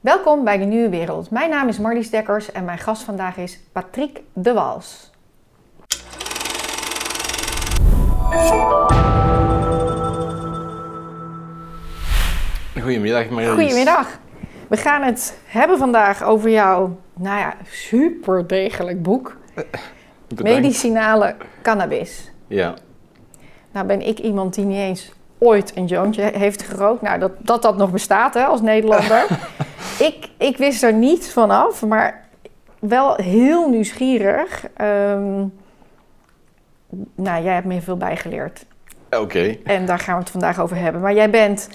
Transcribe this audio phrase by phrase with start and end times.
[0.00, 1.30] Welkom bij de Nieuwe Wereld.
[1.30, 5.10] Mijn naam is Marlies Dekkers en mijn gast vandaag is Patrick de Wals.
[12.80, 13.50] Goedemiddag Marlies.
[13.50, 14.18] Goedemiddag.
[14.68, 19.36] We gaan het hebben vandaag over jouw, nou ja, super degelijk boek.
[20.28, 20.42] Bedankt.
[20.42, 22.32] Medicinale cannabis.
[22.46, 22.74] Ja.
[23.72, 27.02] Nou ben ik iemand die niet eens ooit een joontje heeft gerookt.
[27.02, 29.26] Nou, dat dat, dat nog bestaat hè, als Nederlander.
[30.08, 32.24] ik, ik wist er niet vanaf, maar
[32.78, 34.64] wel heel nieuwsgierig.
[34.76, 35.44] Ehm,
[37.14, 38.64] nou, jij hebt me veel bijgeleerd.
[39.10, 39.56] Oké.
[39.64, 41.00] En daar gaan we het vandaag over hebben.
[41.00, 41.68] Maar jij bent...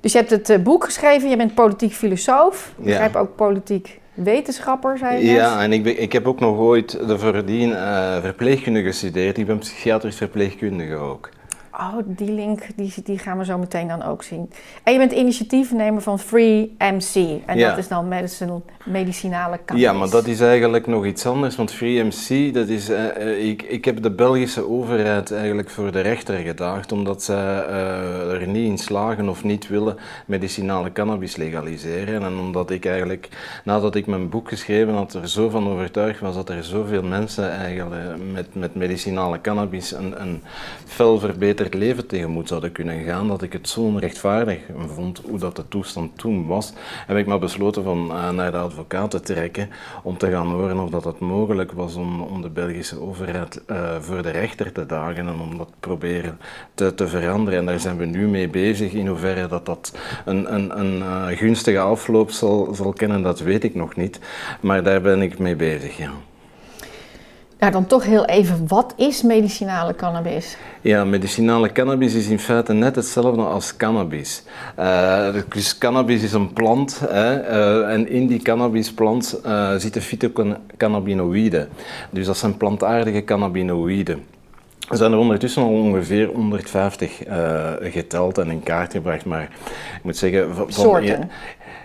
[0.00, 1.28] Dus je hebt het eh, boek geschreven.
[1.28, 2.72] Je bent politiek filosoof.
[2.78, 2.90] Ik Ja.
[2.90, 5.36] begrijp ook politiek wetenschapper, zei je net.
[5.36, 9.38] Ja, en ik, ben, ik heb ook nog ooit de voordien eh verpleegkunde gestudeerd.
[9.38, 11.28] Ik ben psychiatrisch verpleegkundige ook.
[11.80, 14.50] Oh, die link die, die gaan we zo meteen dan ook zien.
[14.82, 17.40] En je bent initiatiefnemer van Free MC.
[17.46, 17.68] En Ja.
[17.68, 19.90] dat is dan medicinal, medicinale cannabis.
[19.90, 23.48] Ja, maar dat is eigenlijk nog iets anders, want Free MC, dat is, eh, eh,
[23.48, 28.46] ik, ik heb de Belgische overheid eigenlijk voor de rechter gedaagd, omdat zij eh, er
[28.46, 32.22] niet in slagen of niet willen medicinale cannabis legaliseren.
[32.22, 33.28] En omdat ik eigenlijk,
[33.64, 37.50] nadat ik mijn boek geschreven had, er zo van overtuigd was dat er zoveel mensen
[37.50, 40.42] eigenlijk met, met medicinale cannabis een, een
[40.86, 41.18] fel
[41.62, 44.58] verbeterd leven tegemoet zouden kunnen gaan, dat ik het zo onrechtvaardig
[44.94, 46.72] vond hoe dat de toestand toen was,
[47.06, 49.70] heb ik maar besloten van eh, naar de advocaat te trekken
[50.02, 54.00] om te gaan horen of dat het mogelijk was om, om de Belgische overheid eh,
[54.00, 56.38] voor de rechter te dagen en om dat proberen
[56.74, 57.58] te, te veranderen.
[57.58, 58.92] En daar zijn we nu mee bezig.
[58.92, 63.64] In hoeverre dat dat een, een, een eh, gunstige afloop zal, zal kennen, dat weet
[63.64, 64.20] ik nog niet.
[64.60, 66.12] Maar daar ben ik mee bezig, ja.
[67.62, 70.56] Nou, dan toch heel even, wat is medicinale cannabis?
[70.80, 74.42] Ja, medicinale cannabis is in feite net hetzelfde als cannabis.
[74.76, 81.68] Eh, dus cannabis is een plant hè, eh, en in die cannabisplant eh, zitten fytocannabinoïden.
[82.10, 84.24] Dus dat zijn plantaardige cannabinoïden.
[84.90, 89.42] Er zijn er ondertussen al ongeveer 150 eh, geteld en in kaart gebracht, maar
[89.96, 90.54] ik moet zeggen...
[90.54, 91.30] van- Soorten?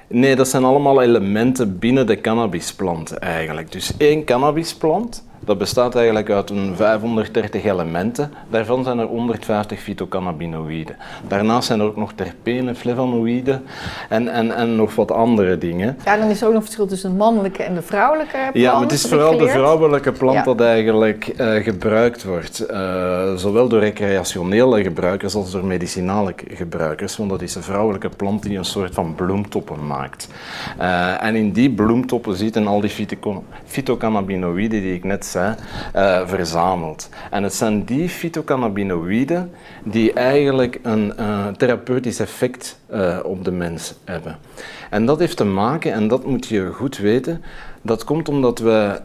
[0.10, 3.72] Nee, dat zijn allemaal elementen binnen de cannabisplant eigenlijk.
[3.72, 8.34] Dus één cannabisplant, dat bestaat eigenlijk uit een 530 elementen.
[8.50, 10.96] Daarvan zijn er 150 fytocannabinoïden.
[11.28, 13.64] Daarnaast zijn er ook nog terpenen, flavonoïden
[14.10, 15.98] en, en, en nog wat andere dingen.
[16.06, 18.56] Ja, dan is er ook nog verschil tussen de mannelijke en de vrouwelijke plant.
[18.56, 20.44] Ja, maar het is vooral de vrouwelijke plant Ja.
[20.44, 22.60] dat eigenlijk eh, gebruikt wordt.
[22.60, 27.18] Eh, zowel door recreationele gebruikers als door medicinale gebruikers.
[27.18, 30.28] Want dat is een vrouwelijke plant die een soort van bloemtoppen maakt.
[30.78, 33.08] Eh, en in die bloemtoppen zitten al die
[33.66, 37.10] fytocannabinoïden die ik net zei, eh, verzameld.
[37.32, 39.52] En het zijn die fytocannabinoïden
[39.84, 44.38] die eigenlijk een eh, therapeutisch effect eh, op de mens hebben.
[44.90, 47.44] En dat heeft te maken, en dat moet je goed weten,
[47.82, 49.02] dat komt omdat we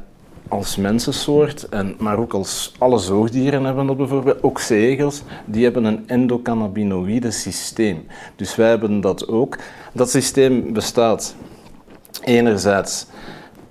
[0.49, 5.85] als mensensoort, en, maar ook als alle zoogdieren hebben dat bijvoorbeeld, ook zegels, die hebben
[5.85, 8.07] een endocannabinoïde systeem.
[8.37, 9.59] Dus wij hebben dat ook.
[9.93, 11.35] Dat systeem bestaat
[12.25, 13.07] enerzijds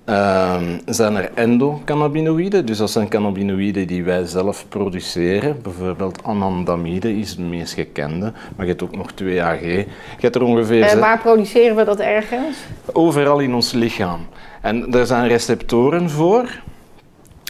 [0.04, 5.62] Ehm, zijn er endocannabinoïden, dus dat zijn cannabinoïden die wij zelf produceren.
[5.62, 9.60] Bijvoorbeeld anandamide is de meest gekende, maar je hebt ook nog 2-AG.
[9.60, 9.86] Je
[10.20, 12.56] hebt er ongeveer En ze- waar produceren we dat ergens?
[12.92, 14.26] overal in ons lichaam.
[14.60, 16.60] En er zijn receptoren voor.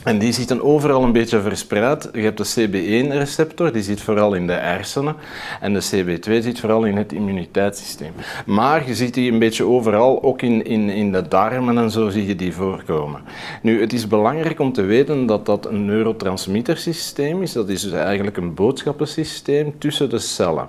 [0.05, 2.09] En die zitten overal een beetje verspreid.
[2.13, 5.17] Je hebt de CB1-receptor, die zit vooral in de hersenen.
[5.61, 8.13] En de CB2 zit vooral in het immuniteitssysteem.
[8.47, 12.09] Maar je ziet die een beetje overal, ook in, in, in de darmen en zo
[12.09, 13.21] zie je die voorkomen.
[13.63, 17.53] Nu, het is belangrijk om te weten dat dat een neurotransmittersysteem is.
[17.53, 20.69] Dat is dus eigenlijk een boodschappensysteem tussen de cellen.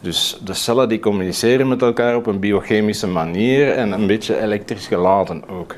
[0.00, 4.86] Dus de cellen die communiceren met elkaar op een biochemische manier en een beetje elektrisch
[4.86, 5.76] geladen ook.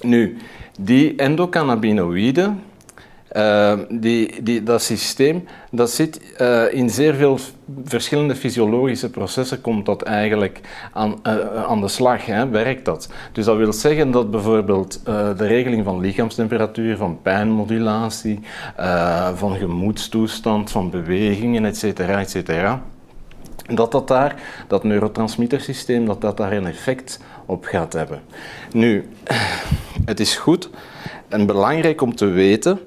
[0.00, 0.36] Nu,
[0.78, 2.62] die endocannabinoïden,
[3.34, 7.38] eh, die, die, dat systeem, dat zit eh, in zeer veel
[7.84, 10.60] verschillende fysiologische processen, komt dat eigenlijk
[10.92, 13.08] aan, eh, aan de slag, hè, werkt dat.
[13.32, 15.00] Dus dat wil zeggen dat bijvoorbeeld
[15.36, 18.40] de regeling van lichaamstemperatuur, van pijnmodulatie,
[19.34, 22.82] van gemoedstoestand, van bewegingen, et cetera, et cetera,
[23.66, 24.34] dat dat daar,
[24.68, 28.22] dat neurotransmittersysteem, dat dat daar een effect op gaat hebben.
[28.72, 29.08] Nu,
[30.04, 30.70] het is goed
[31.28, 32.80] en belangrijk om te weten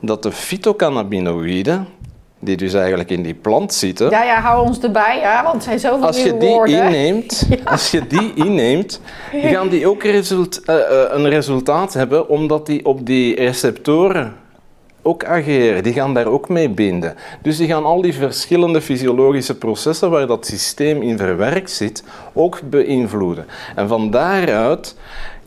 [0.00, 1.86] dat de fytocannabinoïden,
[2.38, 5.64] die dus eigenlijk in die plant zitten, Ja, ja, hou ons erbij, ja, want het
[5.64, 6.84] zijn zoveel als je die woorden.
[6.84, 9.00] inneemt, als je die inneemt,
[9.52, 14.36] gaan die ook result, eh, eh, een resultaat hebben, omdat die op die receptoren
[15.04, 17.14] ook ageren, die gaan daar ook mee binden.
[17.42, 22.60] Dus die gaan al die verschillende fysiologische processen waar dat systeem in verwerkt zit, ook
[22.70, 23.46] beïnvloeden.
[23.74, 24.96] En van daaruit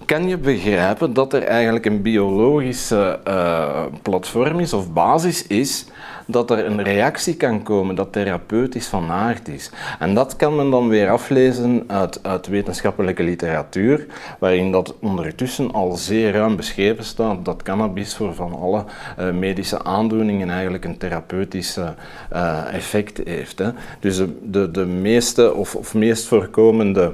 [0.08, 5.86] kan je begrijpen dat er eigenlijk een biologische uh, platform is of basis is
[6.28, 9.72] dat er een reactie kan komen dat therapeutisch van aard is.
[10.00, 14.06] En dat kan men dan weer aflezen uit, uit wetenschappelijke literatuur,
[14.40, 18.84] waarin dat ondertussen al zeer ruim beschreven staat dat cannabis voor van alle
[19.20, 23.60] uh, medische aandoeningen eigenlijk een therapeutisch uh, effect heeft.
[23.60, 23.70] Hè.
[24.00, 27.14] Dus de, de, de meeste of, of meest voorkomende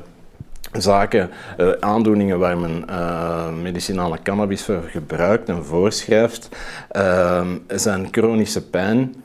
[0.81, 6.49] zaken, uh, aandoeningen waar men uh, medicinale cannabis voor gebruikt en voorschrijft,
[6.91, 9.15] uh, zijn chronische pijn,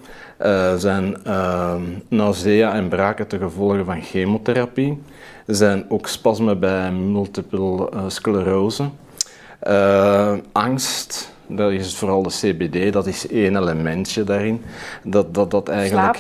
[0.77, 5.03] zijn ehm, nausea en braken te gevolgen van chemotherapie,
[5.47, 8.85] zijn ook spasmen bij multiple sclerose,
[10.53, 14.63] angst, dat is vooral de CBD, dat is één elementje daarin,
[15.03, 16.19] dat, dat, dat eigenlijk...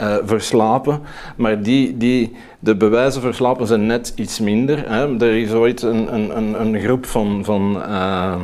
[0.00, 1.00] uh, verslapen.
[1.36, 4.90] Maar die, die, de bewijzen voor slapen zijn net iets minder.
[4.90, 5.20] Hè.
[5.20, 8.34] Er is ooit een, een, een groep van, van uh,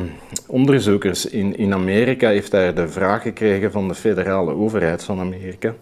[0.47, 5.73] onderzoekers in, in Amerika heeft daar de vraag gekregen van de federale overheid van Amerika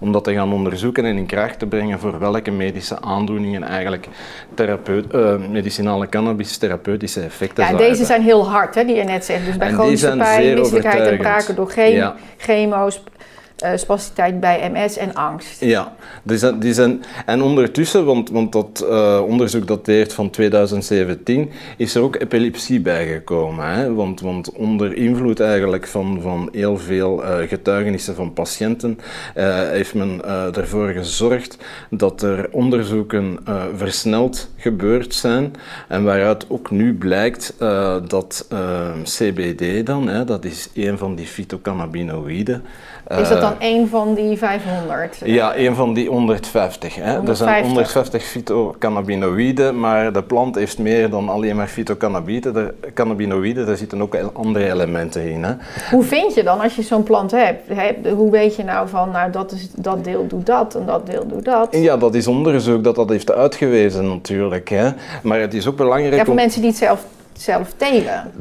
[0.00, 4.08] om dat te gaan onderzoeken en in kracht te brengen voor welke medische aandoeningen eigenlijk
[4.54, 9.24] therapeut, uh, medicinale cannabis therapeutische effecten ja, deze zijn heel hard, hè, die je net
[9.24, 9.44] zegt.
[9.44, 12.16] Dus bij chronische pijn, misselijkheid en braken door geen ja.
[12.36, 13.02] chemo's,
[13.64, 15.60] uh, spasticiteit bij MS en angst.
[15.60, 15.92] Ja,
[16.58, 22.16] die zijn, en ondertussen, want, want dat uh, onderzoek dateert van 2017, is er ook
[22.16, 23.66] epilepsie bijgekomen.
[23.66, 23.94] Hè?
[23.94, 28.98] Want, want onder invloed eigenlijk van, van heel veel uh, getuigenissen van patiënten
[29.70, 30.24] heeft men
[30.54, 31.56] ervoor gezorgd
[31.90, 33.38] dat er onderzoeken
[33.76, 35.54] versneld gebeurd zijn
[35.88, 37.54] en waaruit ook nu blijkt
[38.08, 38.48] dat
[39.02, 42.62] CBD dan, hè, dat is een van die fytocannabinoïden,
[43.16, 45.20] is dat dan één van die 500?
[45.24, 46.94] Ja, één van die 150.
[46.94, 47.14] Hè.
[47.16, 47.28] 150.
[47.28, 52.54] Er zijn 150 fytocannabinoïden, maar de plant heeft meer dan alleen maar fytocannabinoïden.
[52.54, 55.44] De cannabinoïden, daar zitten ook andere elementen in.
[55.44, 55.52] Hè.
[55.90, 57.62] Hoe vind je dan als je zo'n plant hebt?
[58.08, 61.26] Hoe weet je nou van, nou dat, is, dat deel doet dat en dat deel
[61.26, 61.68] doet dat?
[61.70, 64.68] Ja, dat is onderzoek dat dat heeft uitgewezen natuurlijk.
[64.68, 64.90] Hè.
[65.22, 66.16] Maar het is ook belangrijk...
[66.16, 67.04] Ja, voor mensen die het zelf
[67.38, 68.32] zelf telen?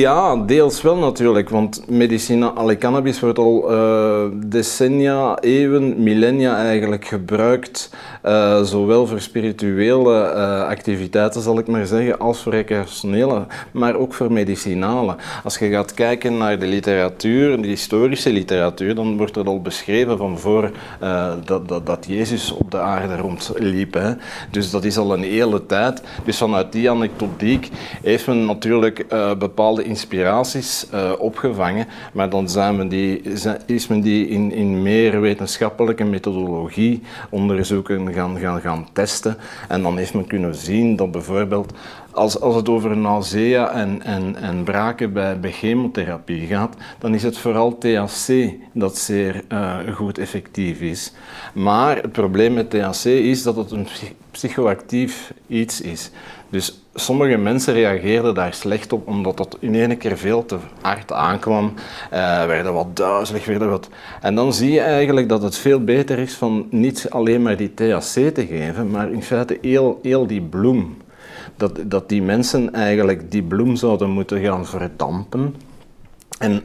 [0.00, 7.90] Ja, deels wel natuurlijk, want medicina, cannabis wordt al uh, decennia, eeuwen, millennia eigenlijk gebruikt,
[8.24, 14.14] uh, zowel voor spirituele uh, activiteiten zal ik maar zeggen, als voor recreationele, maar ook
[14.14, 15.16] voor medicinale.
[15.44, 20.18] Als je gaat kijken naar de literatuur, de historische literatuur, dan wordt er al beschreven
[20.18, 20.70] van voor
[21.44, 23.94] dat, dat, dat, Jezus op de aarde rondliep.
[23.94, 24.12] Hè.
[24.50, 26.02] Dus dat is al een hele tijd.
[26.24, 27.70] Dus vanuit die anekdotiek
[28.02, 33.22] heeft natuurlijk uh, bepaalde inspiraties uh, opgevangen, maar dan zijn die,
[33.66, 39.36] is men die in, in meer wetenschappelijke methodologie onderzoeken gaan, gaan, gaan testen.
[39.68, 41.72] En dan heeft men kunnen zien dat bijvoorbeeld
[42.16, 47.22] als, als het over nausea en, en, en braken bij, bij chemotherapie gaat, dan is
[47.22, 51.12] het vooral THC dat zeer uh, goed effectief is.
[51.52, 53.86] Maar het probleem met THC is dat het een
[54.30, 56.10] psychoactief iets is.
[56.56, 61.12] Dus sommige mensen reageerden daar slecht op, omdat dat in één keer veel te hard
[61.12, 61.72] aankwam.
[62.12, 63.88] Uh, werden wat duizelig, werden wat...
[64.20, 67.74] En dan zie je eigenlijk dat het veel beter is van niet alleen maar die
[67.74, 70.96] THC te geven, maar in feite heel, heel die bloem.
[71.56, 75.54] Dat, dat die mensen eigenlijk die bloem zouden moeten gaan verdampen.
[76.38, 76.62] En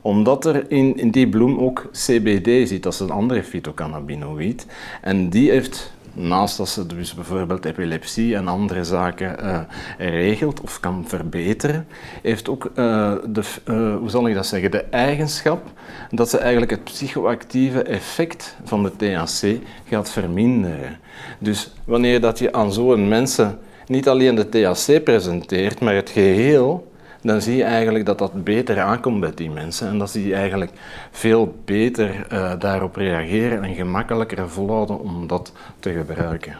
[0.00, 4.66] omdat er in, in die bloem ook CBD zit, dat is een andere fytocannabinoïd,
[5.00, 9.60] en die heeft naast dat ze dus bijvoorbeeld epilepsie en andere zaken uh,
[9.98, 11.86] regelt of kan verbeteren,
[12.22, 15.62] heeft ook uh, de, uh, hoe zal ik dat zeggen, de eigenschap
[16.10, 19.56] dat ze eigenlijk het psychoactieve effect van de THC
[19.88, 20.98] gaat verminderen.
[21.38, 26.92] Dus wanneer dat je aan zo'n mensen niet alleen de THC presenteert, maar het geheel,
[27.24, 30.70] dan zie je eigenlijk dat dat beter aankomt bij die mensen en dat ze eigenlijk
[31.10, 36.56] veel beter uh, daarop reageren en gemakkelijker volhouden om dat te gebruiken.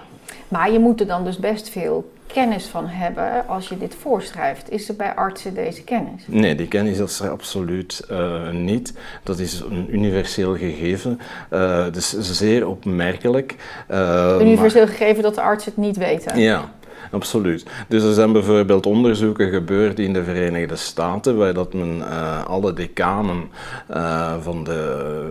[0.48, 4.70] Maar je moet er dan dus best veel kennis van hebben als je dit voorschrijft.
[4.70, 6.22] Is er bij artsen deze kennis?
[6.26, 8.94] Nee, die kennis is er absoluut uh, niet.
[9.22, 11.20] Dat is een universeel gegeven.
[11.52, 13.56] Uh, dus zeer opmerkelijk.
[13.90, 14.94] Uh, universeel maar...
[14.94, 16.38] gegeven dat de artsen het niet weten?
[16.38, 16.70] Ja.
[17.10, 17.66] Absoluut.
[17.88, 22.72] Dus er zijn bijvoorbeeld onderzoeken gebeurd in de Verenigde Staten, waar dat men uh, alle
[22.72, 23.50] decanen
[23.90, 25.30] uh, van de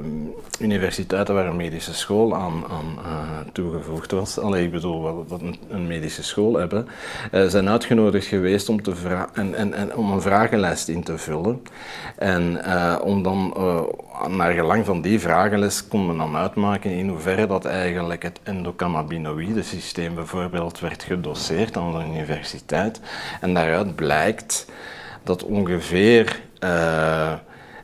[0.63, 5.87] universiteiten waar een medische school aan, aan uh, toegevoegd was, alleen ik bedoel, wat een,
[5.87, 6.87] medische school hebben,
[7.47, 8.93] zijn uitgenodigd geweest om, te
[9.33, 11.61] en, en, en, om een vragenlijst in te vullen.
[12.17, 12.61] En
[13.01, 13.53] om dan
[14.27, 19.63] naar gelang van die vragenlijst kon men dan uitmaken in hoeverre dat eigenlijk het endocannabinoïde
[19.63, 22.99] systeem bijvoorbeeld werd gedoseerd aan de universiteit.
[23.41, 24.65] En daaruit blijkt
[25.23, 26.41] dat ongeveer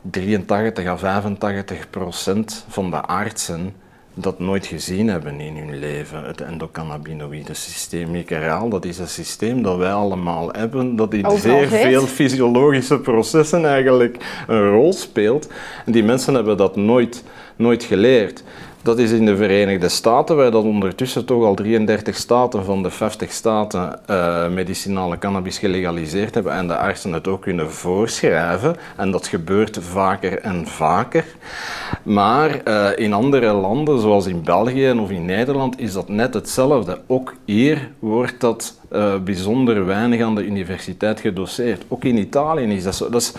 [0.02, 3.74] 83 à 85 procent van de artsen
[4.14, 8.14] dat nooit gezien hebben in hun leven, het endocannabinoïde systeem.
[8.14, 12.98] Ik herhaal, dat is een systeem dat wij allemaal hebben, dat in zeer veel fysiologische
[12.98, 15.48] processen eigenlijk een rol speelt.
[15.86, 17.24] En die mensen hebben dat nooit,
[17.56, 18.42] nooit geleerd.
[18.82, 22.90] Dat is in de Verenigde Staten, waar dat ondertussen toch al 33 staten van de
[22.90, 28.76] 50 staten uh, medicinale cannabis gelegaliseerd hebben en de artsen het ook kunnen voorschrijven.
[28.96, 31.24] En dat gebeurt vaker en vaker.
[32.02, 37.00] Maar uh, in andere landen, zoals in België of in Nederland, is dat net hetzelfde.
[37.06, 41.84] Ook hier wordt dat uh, bijzonder weinig aan de universiteit gedoseerd.
[41.88, 43.10] Ook in Italië is dat zo.
[43.10, 43.32] Dat is,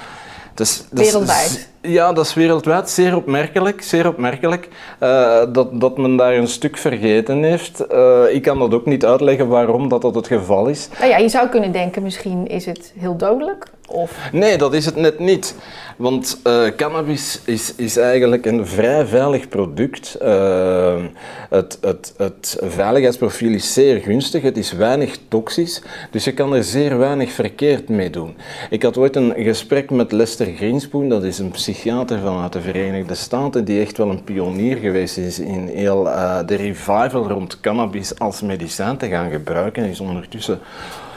[0.62, 1.70] dus, wereldwijd?
[1.82, 2.90] ja, dat is wereldwijd.
[2.90, 3.82] Zeer opmerkelijk.
[3.82, 7.84] Zeer opmerkelijk uh, dat, dat men daar een stuk vergeten heeft.
[7.92, 10.90] Uh, ik kan dat ook niet uitleggen waarom dat, dat het geval is.
[11.00, 13.66] Nou ja, je zou kunnen denken, misschien is het heel dodelijk.
[13.92, 14.30] Of...
[14.32, 15.56] Nee, dat is het net niet.
[15.96, 20.18] Want uh, cannabis is, is eigenlijk een vrij veilig product.
[20.22, 21.04] Uh,
[21.50, 25.82] het, het, het veiligheidsprofiel is zeer gunstig, het is weinig toxisch,
[26.12, 28.36] dus je kan er zeer weinig verkeerd mee doen.
[28.70, 33.16] Ik had ooit een gesprek met Lester Greenspoon, dat is een psychiater vanuit de Verenigde
[33.16, 38.20] Staten, die echt wel een pionier geweest is in heel uh, de revival rond cannabis
[38.20, 39.82] als medicijn te gaan gebruiken.
[39.82, 40.60] Hij is ondertussen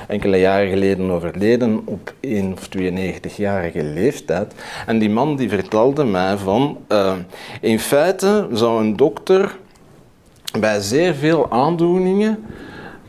[0.08, 4.54] enkele jaren geleden overleden op 1 of 92-jarige leeftijd.
[4.86, 7.12] En die man die vertelde mij van, uh,
[7.60, 9.56] in feite zou een dokter
[10.60, 12.44] bij zeer veel aandoeningen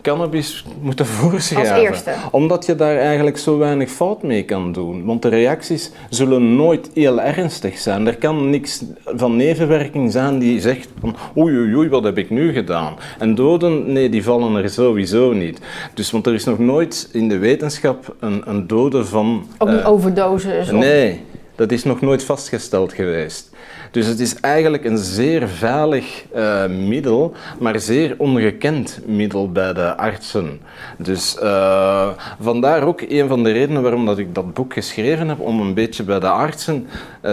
[0.06, 1.74] cannabis moeten voorschrijven.
[1.74, 2.12] Als eerste.
[2.32, 5.06] Omdat je daar eigenlijk zo weinig fout mee kan doen.
[5.06, 8.08] Want de reacties zullen nooit heel ernstig zijn.
[8.08, 12.30] Er kan niks van nevenwerking zijn die zegt van oei oei oei, wat heb ik
[12.30, 12.96] nu gedaan?
[13.20, 15.60] En doden, nee, die vallen er sowieso niet.
[15.94, 19.48] Dus, want er is nog nooit in de wetenschap een, een dode van...
[19.58, 20.72] Ook een uh, overdosis?
[20.72, 21.22] Nee,
[21.56, 23.50] dat is nog nooit vastgesteld geweest.
[23.92, 29.98] Dus het is eigenlijk een zeer veilig uh, middel, maar zeer ongekend middel bij de
[29.98, 30.60] artsen.
[30.98, 32.08] Dus uh,
[32.40, 35.74] vandaar ook een van de redenen waarom dat ik dat boek geschreven heb, om een
[35.74, 36.88] beetje bij de artsen
[37.26, 37.32] uh,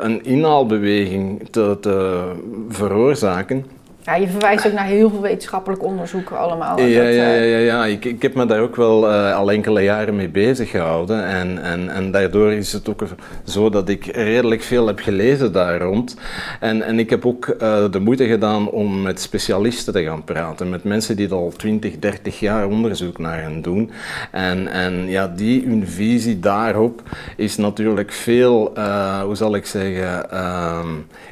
[0.00, 2.24] een inhaalbeweging te, te
[2.68, 3.64] veroorzaken.
[4.04, 6.80] Ja, je verwijst ook naar heel veel wetenschappelijk onderzoek allemaal.
[6.80, 7.86] Ja, dat, ja, ja, ja, ja.
[7.86, 11.24] Ik, ik heb me daar ook wel uh, al enkele jaren mee bezig gehouden.
[11.26, 13.02] En, en, en daardoor is het ook
[13.44, 16.16] zo dat ik redelijk veel heb gelezen daar rond.
[16.60, 20.70] En, en ik heb ook uh, de moeite gedaan om met specialisten te gaan praten.
[20.70, 23.90] Met mensen die al 20, 30 jaar onderzoek naar hen doen.
[24.30, 27.02] En, en ja, die, hun visie daarop
[27.36, 30.26] is natuurlijk veel, uh, hoe zal ik zeggen,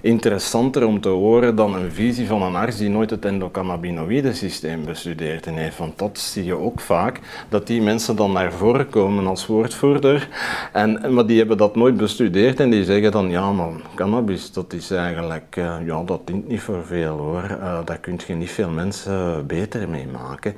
[0.03, 5.45] interessanter om te horen dan een visie van een die nooit het endocannabinoïde systeem bestudeerd
[5.45, 5.79] heeft.
[5.79, 10.29] Want dat zie je ook vaak, dat die mensen dan naar voren komen als woordvoerder.
[10.73, 14.73] En, maar die hebben dat nooit bestudeerd en die zeggen dan, ja man, cannabis, dat
[14.73, 17.43] is eigenlijk, uh, ja dat dient niet voor veel hoor.
[17.50, 20.57] Uh, daar kun je niet veel mensen beter mee maken.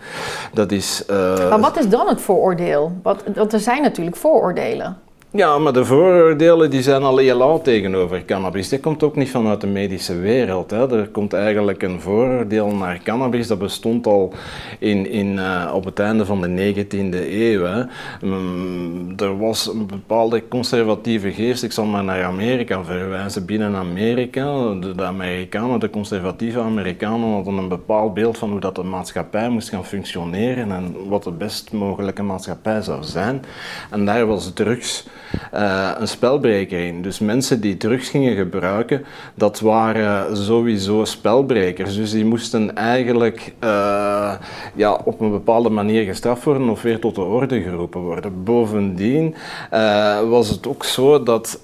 [0.52, 1.04] Dat is...
[1.10, 1.48] Uh...
[1.48, 2.92] Maar wat is dan het vooroordeel?
[3.02, 4.96] Want er zijn natuurlijk vooroordelen.
[5.34, 8.68] Ja, maar de vooroordelen die zijn al heel oud tegenover cannabis.
[8.68, 10.70] Dat komt ook niet vanuit de medische wereld.
[10.70, 10.98] Hè.
[10.98, 13.46] Er komt eigenlijk een vooroordeel naar cannabis.
[13.46, 14.32] Dat bestond al
[14.78, 17.86] in, in, uh, op het einde van de 19e eeuw.
[18.22, 21.62] Um, er was een bepaalde conservatieve geest.
[21.62, 23.46] Ik zal maar naar Amerika verwijzen.
[23.46, 28.74] Binnen Amerika, de, de Amerikanen, de conservatieve Amerikanen hadden een bepaald beeld van hoe dat
[28.74, 33.44] de maatschappij moest gaan functioneren en wat de best mogelijke maatschappij zou zijn.
[33.90, 35.06] En daar was drugs
[35.54, 37.02] uh, een spelbreker in.
[37.02, 41.96] Dus mensen die drugs gingen gebruiken, dat waren sowieso spelbrekers.
[41.96, 44.32] Dus die moesten eigenlijk uh,
[44.74, 48.44] ja, op een bepaalde manier gestraft worden of weer tot de orde geroepen worden.
[48.44, 49.34] Bovendien
[49.72, 51.60] uh, was het ook zo dat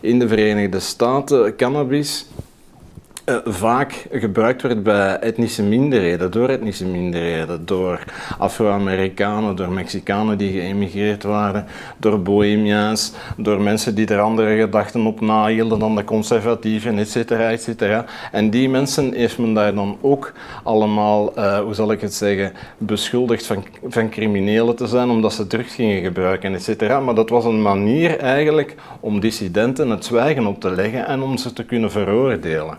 [0.00, 2.26] in de Verenigde Staten cannabis
[3.26, 8.04] uh, vaak gebruikt werd bij etnische minderheden, door etnische minderheden, door
[8.38, 11.66] Afro-Amerikanen, door Mexicanen die geëmigreerd waren,
[11.96, 17.50] door Bohemia's, door mensen die er andere gedachten op nahielden dan de conservatieven, et cetera,
[17.50, 18.04] et cetera.
[18.32, 22.52] En die mensen heeft men daar dan ook allemaal, uh, hoe zal ik het zeggen,
[22.78, 27.00] beschuldigd van, van criminelen te zijn, omdat ze drugs gingen gebruiken, et cetera.
[27.00, 31.36] Maar dat was een manier eigenlijk om dissidenten het zwijgen op te leggen en om
[31.36, 32.78] ze te kunnen veroordelen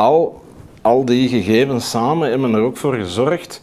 [0.00, 0.42] al,
[0.82, 3.62] al die gegevens samen hebben er ook voor gezorgd,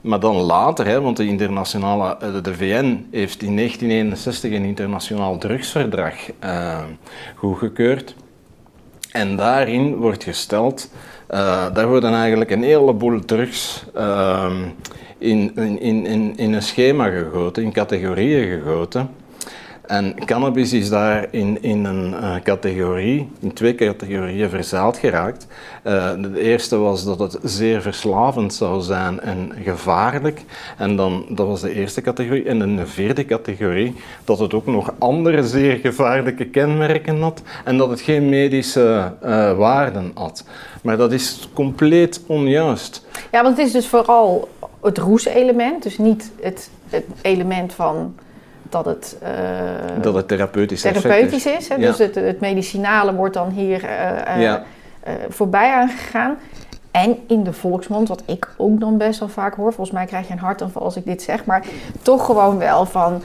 [0.00, 5.38] maar dan later, hè, want de, internationale, eh, de VN heeft in 1961 een internationaal
[5.38, 6.14] drugsverdrag
[6.44, 6.78] uh,
[7.34, 8.14] goedgekeurd.
[9.12, 10.90] En daarin wordt gesteld,
[11.30, 14.52] uh, daar worden eigenlijk een heleboel drugs uh,
[15.18, 19.10] in, in, in, in een schema gegoten, in categorieën gegoten.
[19.88, 25.46] En cannabis is daar in, in een uh, categorie, in twee categorieën verzaald geraakt.
[25.84, 30.44] Uh, de eerste was dat het zeer verslavend zou zijn en gevaarlijk.
[30.76, 32.44] En dan, dat was de eerste categorie.
[32.44, 37.42] En in de vierde categorie, dat het ook nog andere zeer gevaarlijke kenmerken had.
[37.64, 40.44] En dat het geen medische uh, waarden had.
[40.82, 43.06] Maar dat is compleet onjuist.
[43.32, 44.48] Ja, want het is dus vooral
[44.82, 45.82] het roes-element.
[45.82, 48.14] Dus niet het, het element van
[48.68, 51.68] dat het, uh, dat het therapeutisch, therapeutisch is.
[51.68, 51.78] Hè?
[51.78, 54.62] Dus het, het, medicinale wordt dan hier uh, ja.
[55.28, 56.36] voorbij aangegaan.
[56.90, 60.26] En in de volksmond, wat ik ook dan best wel vaak hoor, volgens mij krijg
[60.26, 61.64] je een hartaanval als ik dit zeg, maar
[62.02, 63.22] toch gewoon wel van,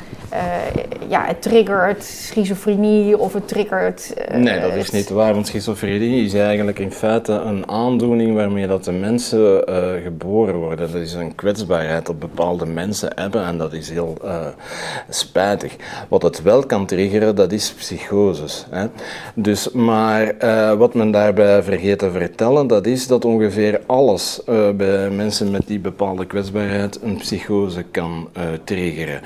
[1.07, 4.13] ja, het triggert schizofrenie of het triggert...
[4.31, 8.67] Uh, nee, dat is niet waar, want schizofrenie is eigenlijk in feite een aandoening waarmee
[8.67, 10.91] dat de mensen uh, geboren worden.
[10.91, 14.17] Dat is een kwetsbaarheid dat bepaalde mensen hebben en dat is heel
[15.09, 15.75] spijtig.
[16.09, 18.65] Wat het wel kan triggeren, dat is psychoses.
[18.69, 18.85] Hè?
[19.35, 20.35] Dus, maar
[20.77, 24.41] wat men daarbij vergeet te vertellen, dat is dat ongeveer alles
[24.75, 28.29] bij mensen met die bepaalde kwetsbaarheid een psychose kan
[28.63, 29.21] triggeren.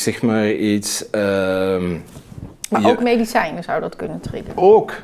[0.00, 1.10] Zeg maar iets.
[1.10, 1.96] Ehm,
[2.70, 4.56] maar ook medicijnen zou dat kunnen triggeren?
[4.56, 5.02] Ook,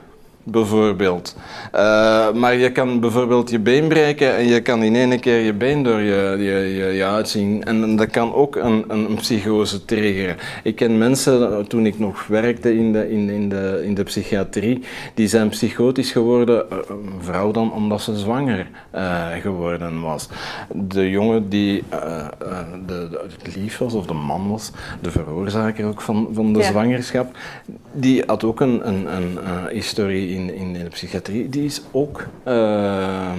[0.48, 1.36] bijvoorbeeld.
[1.74, 5.52] Uh, maar je kan bijvoorbeeld je been breken en je kan in één keer je
[5.52, 7.64] been door je, je, je, je uitzien.
[7.64, 10.36] En dat kan ook een, een, psychose triggeren.
[10.62, 14.82] Ik ken mensen, toen ik nog werkte in de, in, in de, in de psychiatrie,
[15.14, 20.28] die zijn psychotisch geworden, eh, een vrouw dan, omdat ze zwanger uh, geworden was.
[20.72, 22.26] De jongen die uh,
[22.86, 26.58] de, de, het lief was, of de man was, de veroorzaker ook van, van de
[26.58, 26.64] ja.
[26.64, 27.36] zwangerschap,
[27.92, 29.38] die had ook een, een, een
[29.70, 33.32] historie in, in de psychiatrie, die is ook uh,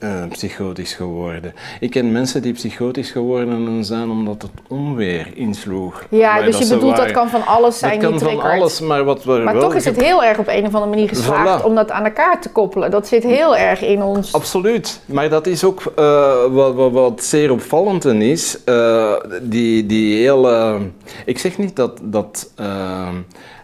[0.00, 1.54] uh, psychotisch geworden.
[1.80, 6.04] Ik ken mensen die psychotisch geworden zijn omdat het onweer insloeg.
[6.10, 8.00] Ja, dus je bedoelt dat kan van alles zijn.
[8.00, 10.66] Dat kan van alles, maar wat we Maar toch is het heel erg op een
[10.66, 12.90] of andere manier geslaagd om dat aan elkaar te koppelen.
[12.90, 14.32] Dat zit heel erg in ons.
[14.32, 18.58] Absoluut, maar dat is ook uh, wat, wat, wat, zeer opvallend is.
[18.66, 20.78] Uh, die, die hele.
[21.24, 22.00] ik zeg niet dat.
[22.02, 22.50] dat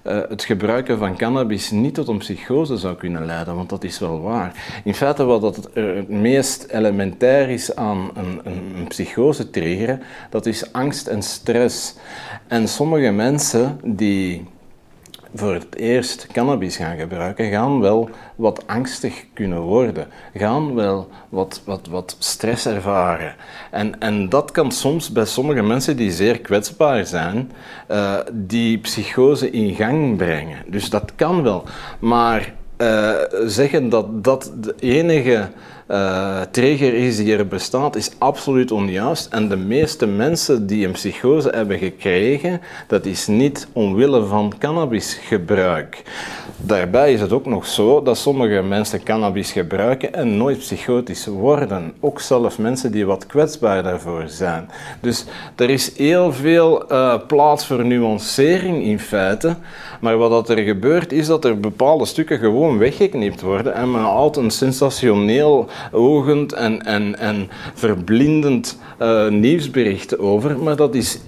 [0.09, 3.99] uh, het gebruiken van cannabis niet tot een psychose zou kunnen leiden, want dat is
[3.99, 4.81] wel waar.
[4.85, 10.47] In feite wat uh, het meest elementair is aan een, een, een psychose triggeren, dat
[10.47, 11.95] is angst en stress.
[12.47, 14.47] En sommige mensen die
[15.39, 21.63] voor het eerst cannabis gaan gebruiken, gaan wel wat angstig kunnen worden, gaan wel wat,
[21.65, 23.35] wat, wat stress ervaren.
[23.71, 27.53] En, en dat kan soms bij sommige mensen die zeer kwetsbaar zijn,
[27.91, 30.59] uh, die psychose in gang brengen.
[30.67, 31.65] Dus dat kan wel.
[31.99, 33.11] Maar uh,
[33.47, 35.49] zeggen dat dat de enige
[35.89, 39.33] uh, trigger is die er bestaat, is absoluut onjuist.
[39.33, 46.03] En de meeste mensen die een psychose hebben gekregen, dat is niet omwille van cannabisgebruik.
[46.59, 51.93] Daarbij is het ook nog zo dat sommige mensen cannabis gebruiken en nooit psychotisch worden.
[52.01, 54.71] Ook zelfs mensen die wat kwetsbaar daarvoor zijn.
[55.01, 55.25] Dus
[55.57, 59.57] er is heel veel uh, plaats voor nuancering in feite.
[60.01, 64.37] Maar wat er gebeurt is dat er bepaalde stukken gewoon weggeknipt worden en men houdt
[64.37, 70.59] een sensationeel ogend en, en, en verblindend uh, nieuwsbericht over.
[70.59, 71.21] Maar dat is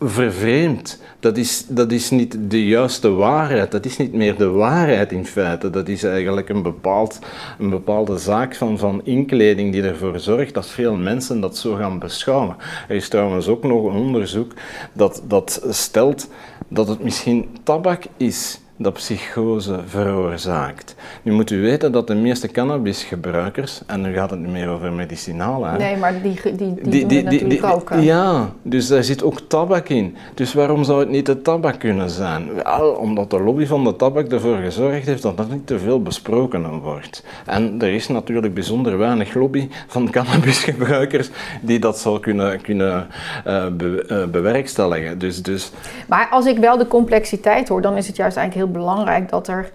[0.00, 1.02] vervreemd.
[1.20, 3.70] Dat is, dat is niet de juiste waarheid.
[3.70, 5.70] Dat is niet meer de waarheid in feite.
[5.70, 7.18] Dat is eigenlijk een, bepaald,
[7.58, 11.98] een bepaalde zaak van, van inkleding die ervoor zorgt dat veel mensen dat zo gaan
[11.98, 12.56] beschouwen.
[12.88, 14.52] Er is trouwens ook nog een onderzoek
[14.92, 16.28] dat, dat stelt
[16.68, 20.94] dat het misschien tabak is dat psychose veroorzaakt.
[21.22, 24.92] Nu moet u weten dat de meeste cannabisgebruikers, en nu gaat het niet meer over
[24.92, 27.90] medicinaal, hè, Nee, maar die, die, die, die, ook.
[27.90, 27.96] hè?
[28.00, 30.16] Ja, dus daar zit ook tabak in.
[30.34, 32.48] Dus waarom zou het niet de tabak kunnen zijn?
[32.64, 36.02] Wel, omdat de lobby van de tabak ervoor gezorgd heeft dat dat niet te veel
[36.02, 37.24] besproken wordt.
[37.46, 43.06] En er is natuurlijk bijzonder weinig lobby van cannabisgebruikers die dat zou kunnen, kunnen
[43.44, 45.18] eh, be- eh, bewerkstelligen.
[45.18, 45.70] Dus, dus
[46.08, 49.48] Maar als ik wel de complexiteit hoor, dan is het juist eigenlijk heel belangrijk dat
[49.48, 49.72] er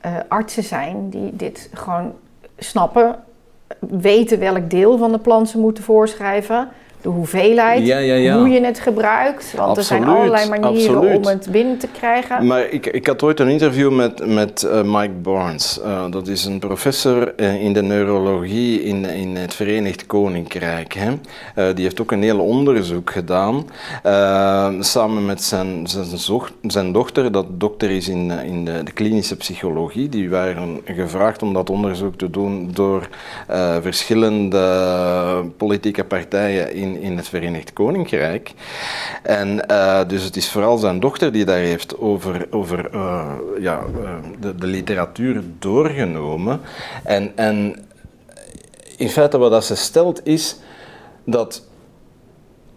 [0.00, 2.12] eh, artsen zijn die dit gewoon
[2.58, 3.16] snappen,
[3.78, 6.68] weten welk deel van de plant ze moeten voorschrijven,
[7.06, 8.38] de hoeveelheid, Ja, ja, ja.
[8.38, 9.54] hoe je het gebruikt.
[9.56, 11.16] Want er zijn allerlei manieren absoluut.
[11.16, 12.46] om het binnen te krijgen.
[12.46, 15.80] Maar ik, ik had ooit een interview met, met eh, Mike Barnes.
[15.80, 20.94] Eh, dat is een professor eh, in de neurologie in, in het Verenigd Koninkrijk.
[20.94, 21.12] Hè.
[21.74, 23.64] Die heeft ook een heel onderzoek gedaan.
[24.80, 30.08] samen met zijn, zijn, zijn dochter, dat dokter is in, in de, de klinische psychologie.
[30.08, 33.08] Die waren gevraagd om dat onderzoek te doen door
[33.80, 34.64] verschillende
[35.56, 38.52] politieke partijen in, in het Verenigd Koninkrijk.
[39.22, 43.84] En eh, dus het is vooral zijn dochter die daar heeft over, over eh, ja,
[44.02, 46.60] eh, de, de literatuur doorgenomen.
[47.04, 47.86] En, en
[48.96, 50.56] in feite wat dat ze stelt is
[51.24, 51.64] dat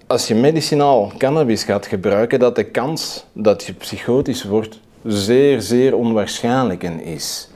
[0.07, 5.95] als je medicinaal cannabis gaat gebruiken, dat de kans dat je psychotisch wordt zeer, zeer
[5.95, 7.49] onwaarschijnlijk is.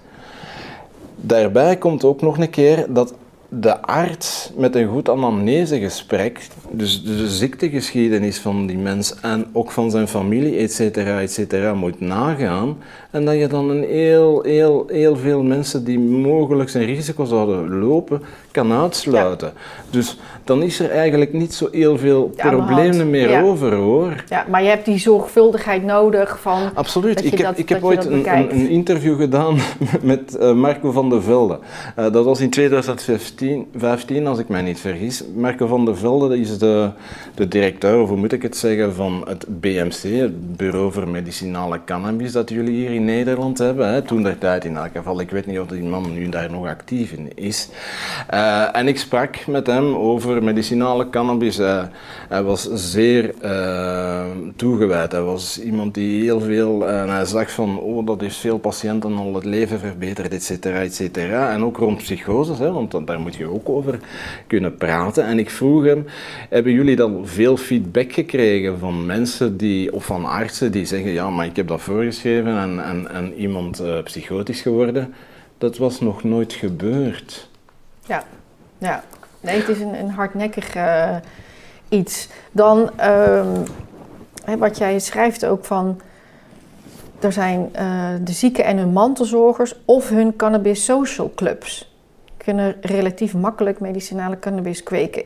[1.16, 3.14] Daarbij komt ook nog een keer dat
[3.60, 9.92] de arts met een goed anamnesegesprek, dus de ziektegeschiedenis van die mens en ook van
[9.92, 12.78] zijn familie, et cetera, et cetera, moet nagaan.
[13.14, 17.80] En dat je dan een heel, heel, heel veel mensen die mogelijk een risico zouden
[17.80, 18.22] lopen,
[18.52, 19.54] kan uitsluiten.
[19.90, 23.42] Dus dan is er eigenlijk niet zo heel veel Ja, problemen meer Ja.
[23.42, 24.24] over hoor.
[24.30, 26.70] Ja, maar je hebt die zorgvuldigheid nodig van...
[26.74, 27.26] Absoluut.
[27.26, 29.58] Ik heb, dat- ik heb ooit een, een, een interview gedaan
[30.02, 31.60] met eh, Marco van der Velde.
[31.96, 35.24] Eh, dat was in 2015, 15, als ik mij niet vergis.
[35.36, 36.90] Marco van der Velde is de,
[37.36, 41.80] de directeur, of hoe moet ik het zeggen, van het BMC, het Bureau voor Medicinale
[41.86, 43.94] Cannabis, dat jullie hier in Nederland hebben.
[43.94, 44.02] Hè.
[44.02, 45.20] Toen der tijd in elk geval.
[45.20, 47.70] Ik weet niet of die man nu daar nog actief in is.
[48.28, 51.58] Eh, en ik sprak met hem over medicinale cannabis.
[51.58, 51.90] Hij-
[52.30, 55.12] hij was zeer eh, toegewijd.
[55.12, 56.88] Hij was iemand die heel veel...
[56.90, 60.80] En hij zag van, oh, dat heeft veel patiënten al het leven verbeterd, et cetera,
[60.82, 61.52] et cetera.
[61.54, 64.00] En ook rond psychoses, hè, want daar moet je ook over
[64.48, 65.26] kunnen praten.
[65.26, 66.06] En ik vroeg hem,
[66.50, 71.30] hebben jullie dan veel feedback gekregen van mensen die, of van artsen die zeggen, ja,
[71.30, 75.14] maar ik heb dat voorgeschreven en, en, iemand eh, psychotisch geworden?
[75.58, 77.50] Dat was nog nooit gebeurd.
[78.06, 78.24] Ja,
[78.78, 79.04] ja.
[79.40, 81.16] Nee, het is een, een hardnekkig eh,
[81.90, 82.30] iets.
[82.52, 83.58] Dan, ehm,
[84.46, 86.02] hè, wat jij schrijft ook van...
[87.20, 91.96] Er zijn eh, de zieken en hun mantelzorgers of hun cannabis social clubs.
[92.38, 95.24] Kunnen relatief makkelijk medicinale cannabis kweken.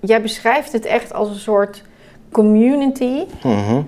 [0.00, 1.82] Jij beschrijft het echt als een soort
[2.30, 3.24] community.
[3.42, 3.82] Mhm.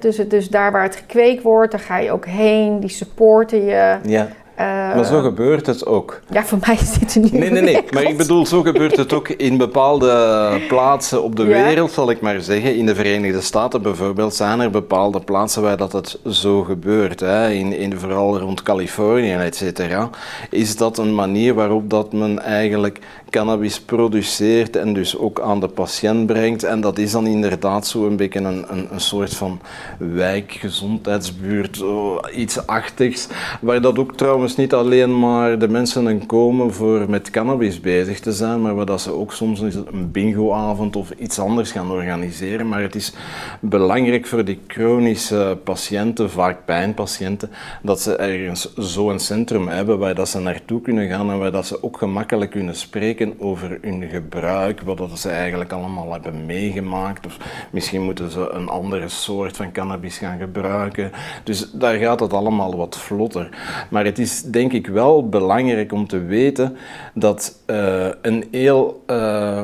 [0.00, 2.80] Dus, het- dus daar waar het gekweekt wordt, daar ga je ook heen.
[2.80, 3.96] Die supporten je.
[4.06, 6.20] Ja, Eh, maar zo gebeurt het ook.
[6.30, 7.84] Ja, voor mij is dit een nieuwe Nee, nee, nee.
[7.90, 11.64] Maar ik bedoel, zo gebeurt het ook in bepaalde plaatsen op de Ja.
[11.64, 12.76] wereld, zal ik maar zeggen.
[12.76, 17.20] In de Verenigde Staten bijvoorbeeld zijn er bepaalde plaatsen waar dat het zo gebeurt.
[17.20, 17.50] Hè.
[17.50, 20.10] In, in, vooral rond Californië, et cetera.
[20.50, 22.98] Is dat een manier waarop dat men eigenlijk
[23.30, 26.64] cannabis produceert en dus ook aan de patiënt brengt.
[26.64, 29.60] En dat is dan inderdaad zo een beetje een, een, een soort van
[29.98, 33.28] wijkgezondheidsbuurt, zo iets achtigs.
[33.60, 38.32] Waar dat ook trouwens niet alleen maar de mensen komen voor met cannabis bezig te
[38.32, 42.68] zijn, maar waar dat ze ook soms een bingoavond of iets anders gaan organiseren.
[42.68, 43.12] Maar het is
[43.60, 47.50] belangrijk voor die chronische patiënten, vaak pijnpatiënten,
[47.82, 51.66] dat ze ergens zo'n centrum hebben waar dat ze naartoe kunnen gaan en waar dat
[51.66, 57.26] ze ook gemakkelijk kunnen spreken over hun gebruik, wat dat ze eigenlijk allemaal hebben meegemaakt.
[57.26, 57.36] Of
[57.70, 61.10] misschien moeten ze een andere soort van cannabis gaan gebruiken.
[61.44, 63.48] Dus daar gaat het allemaal wat vlotter.
[63.90, 66.76] Maar het is denk ik wel belangrijk om te weten
[67.14, 69.02] dat eh, een heel...
[69.06, 69.62] eh,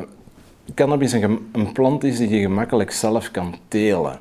[0.75, 4.19] cannabis een, een plant is die je gemakkelijk zelf kan telen.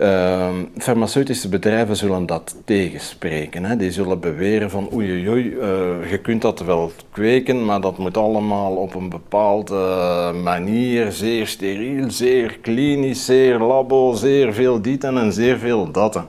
[0.00, 3.64] Ehm, farmaceutische bedrijven zullen dat tegenspreken.
[3.64, 3.76] Hè.
[3.76, 8.16] Die zullen beweren van oei oei eh, je kunt dat wel kweken, maar dat moet
[8.16, 15.32] allemaal op een bepaalde manier, zeer steriel, zeer klinisch, zeer labo, zeer veel dit en
[15.32, 16.22] zeer veel dat.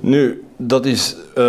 [0.00, 1.16] Nu, Dat is...
[1.38, 1.44] Uh,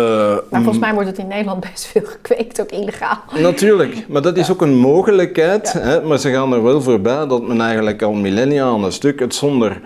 [0.50, 3.18] maar volgens mij wordt het in Nederland best veel gekweekt, ook illegaal.
[3.38, 5.72] Natuurlijk, maar dat is ook een mogelijkheid.
[5.72, 6.02] Hè?
[6.02, 9.34] Maar ze gaan er wel voorbij dat men eigenlijk al millennia aan een stuk het
[9.34, 9.80] zonder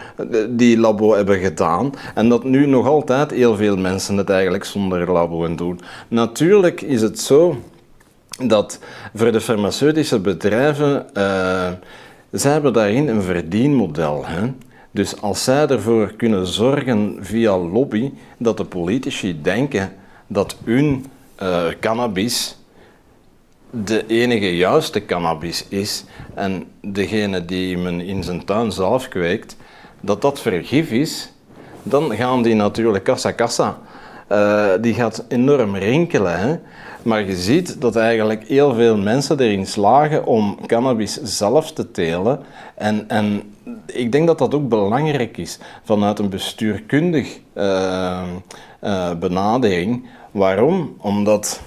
[0.48, 1.92] die labo hebben gedaan.
[2.14, 5.80] En dat nu nog altijd heel veel mensen het eigenlijk zonder labo doen.
[6.08, 7.56] Natuurlijk is het zo
[8.46, 8.78] dat
[9.14, 11.06] voor de farmaceutische bedrijven...
[11.14, 11.68] Uh,
[12.30, 14.24] zij hebben daarin een verdienmodel.
[14.26, 14.52] Hè?
[14.98, 19.92] Dus als zij ervoor kunnen zorgen via lobby dat de politici denken
[20.26, 21.06] dat hun
[21.42, 22.56] uh, cannabis
[23.70, 29.56] de enige juiste cannabis is en degene die men in zijn tuin zelf kweekt,
[30.00, 31.32] dat dat vergif is,
[31.82, 33.78] dan gaan die natuurlijk kassa kassa.
[34.32, 36.38] Uh, die gaat enorm rinkelen.
[36.38, 36.58] Hè?
[37.02, 42.40] Maar je ziet dat eigenlijk heel veel mensen erin slagen om cannabis zelf te telen.
[42.74, 43.42] En, en
[43.86, 48.22] ik denk dat dat ook belangrijk is vanuit een bestuurkundig uh,
[48.84, 50.08] uh, benadering.
[50.30, 50.96] Waarom?
[50.98, 51.60] Omdat,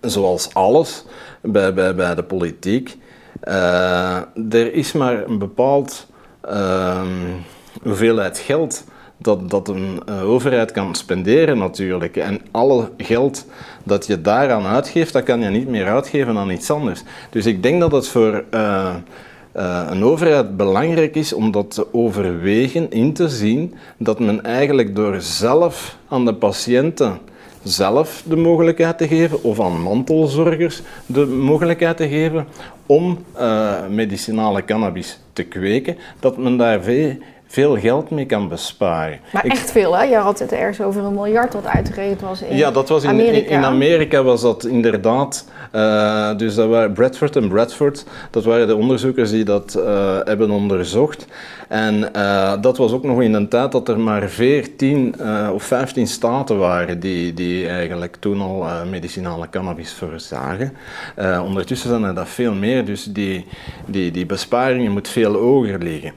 [0.00, 1.04] zoals alles
[1.40, 2.98] bij, bij, bij de politiek,
[4.50, 6.06] er is maar een bepaald
[6.40, 7.08] ehm,
[7.82, 8.84] hoeveelheid geld
[9.18, 12.16] dat, dat een overheid kan spenderen natuurlijk.
[12.16, 13.46] En alle geld
[13.84, 17.02] dat je daaraan uitgeeft, dat kan je niet meer uitgeven aan iets anders.
[17.30, 18.94] Dus ik denk dat het voor uh,
[19.56, 24.94] uh, een overheid belangrijk is om dat te overwegen, in te zien, dat men eigenlijk
[24.94, 27.18] door zelf aan de patiënten
[27.62, 32.46] zelf de mogelijkheid te geven, of aan mantelzorgers de mogelijkheid te geven
[32.86, 33.18] om
[33.90, 37.16] medicinale cannabis te kweken, dat men daar veel
[37.56, 39.20] veel geld mee kan besparen.
[39.32, 40.02] Maar echt veel, hè?
[40.02, 43.10] Je had het ergens over een miljard wat uitgegeven was in Ja, dat was in
[43.10, 43.50] Amerika.
[43.50, 45.44] In, Amerika was dat inderdaad.
[45.72, 50.50] Uh, dus dat waren Bradford en Bradford, dat waren de onderzoekers die dat uh, hebben
[50.50, 51.26] onderzocht.
[51.68, 55.14] En uh, dat was ook nog in een tijd dat er maar 14
[55.52, 60.72] of 15 staten waren die, die eigenlijk toen al medicinale cannabis voorzagen.
[61.44, 63.46] ondertussen zijn er dat veel meer, dus die,
[63.86, 66.12] die, die besparingen moet veel hoger liggen.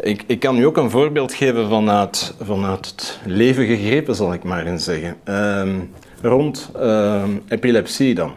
[0.00, 4.44] Ik, ik kan u ook een voorbeeld geven vanuit, vanuit het leven gegrepen, zal ik
[4.44, 5.16] maar eens zeggen.
[5.24, 5.90] Um,
[6.22, 8.32] rond um, epilepsie dan.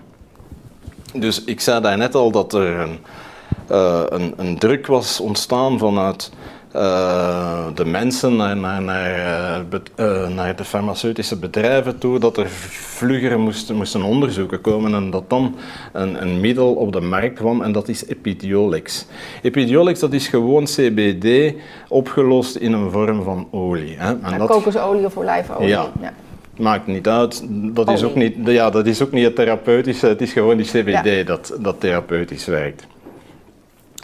[1.13, 6.32] Dus ik zei daarnet al dat er een, een, druk was ontstaan vanuit
[6.71, 9.62] de mensen naar, naar, naar,
[9.99, 15.30] uh, naar, de farmaceutische bedrijven toe, dat er vlugger moesten, moesten onderzoeken komen en dat
[15.30, 15.56] dan
[15.93, 19.06] een, een middel op de markt kwam en dat is Epidiolex.
[19.41, 21.53] Epidiolex dat is gewoon CBD
[21.88, 23.95] opgelost in een vorm van olie.
[23.97, 24.08] Hè.
[24.08, 25.67] En ja, dat, kokosolie of olijfolie.
[25.67, 25.91] Ja.
[26.01, 26.13] ja.
[26.58, 27.43] Maakt niet uit.
[27.49, 30.08] Dat is, ook niet, ja, dat is ook niet het therapeutische.
[30.08, 31.23] Het is gewoon die CBD ja.
[31.23, 32.88] dat, dat therapeutisch werkt.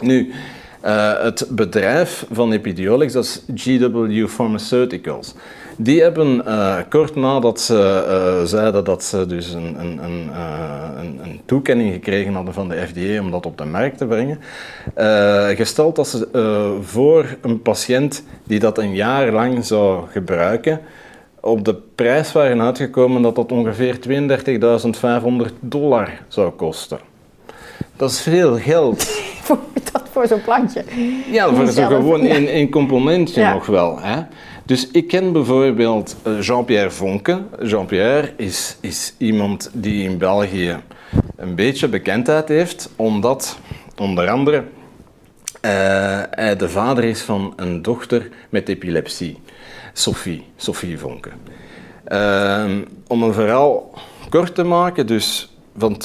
[0.00, 0.32] Nu,
[0.84, 5.34] uh, het bedrijf van Epidiolex, dat is GW Pharmaceuticals.
[5.76, 11.40] Die hebben uh, kort nadat ze uh, zeiden dat ze dus een, een, een, een
[11.44, 14.38] toekenning gekregen hadden van de FDA om dat op de markt te brengen,
[15.56, 16.28] gesteld dat ze
[16.82, 20.80] voor een patiënt die dat een jaar lang zou gebruiken,
[21.40, 23.98] op de prijs waren uitgekomen dat dat ongeveer
[25.48, 26.98] 32.500 dollar zou kosten.
[27.96, 29.02] Dat is veel geld.
[29.44, 29.58] voor
[29.92, 30.84] dat voor zo'n plantje.
[31.30, 33.52] Ja, voor zo'n gewoon een componentje ja.
[33.52, 34.00] nog wel.
[34.00, 34.22] Hè?
[34.64, 37.42] Dus ik ken bijvoorbeeld eh, Jean-Pierre Vonke.
[37.62, 40.76] Jean-Pierre is, is iemand die in België
[41.36, 43.58] een beetje bekendheid heeft, omdat
[43.96, 44.62] onder andere uh,
[46.30, 49.38] hij de vader is van een dochter met epilepsie.
[49.92, 51.30] Sophie, Sophie Vonke.
[52.08, 52.64] Uh,
[53.06, 53.90] om een verhaal
[54.28, 55.96] kort te maken, dus van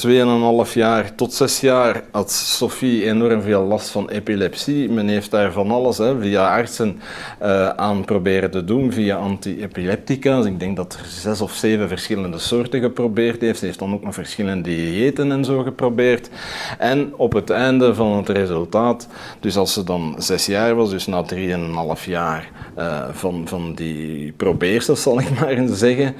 [0.66, 4.90] 2,5 jaar tot 6 jaar had Sophie enorm veel last van epilepsie.
[4.90, 7.00] Men heeft daar van alles hè, via artsen
[7.42, 10.44] uh, aan proberen te doen, via anti-epileptica.
[10.44, 13.58] Ik denk dat er zes of zeven verschillende soorten geprobeerd heeft.
[13.58, 16.30] Ze heeft dan ook nog verschillende diëten en zo geprobeerd.
[16.78, 19.08] En op het einde van het resultaat,
[19.40, 24.32] dus als ze dan 6 jaar was, dus na 3,5 jaar uh, van, van die
[24.32, 26.14] probeersels, zal ik maar eens zeggen,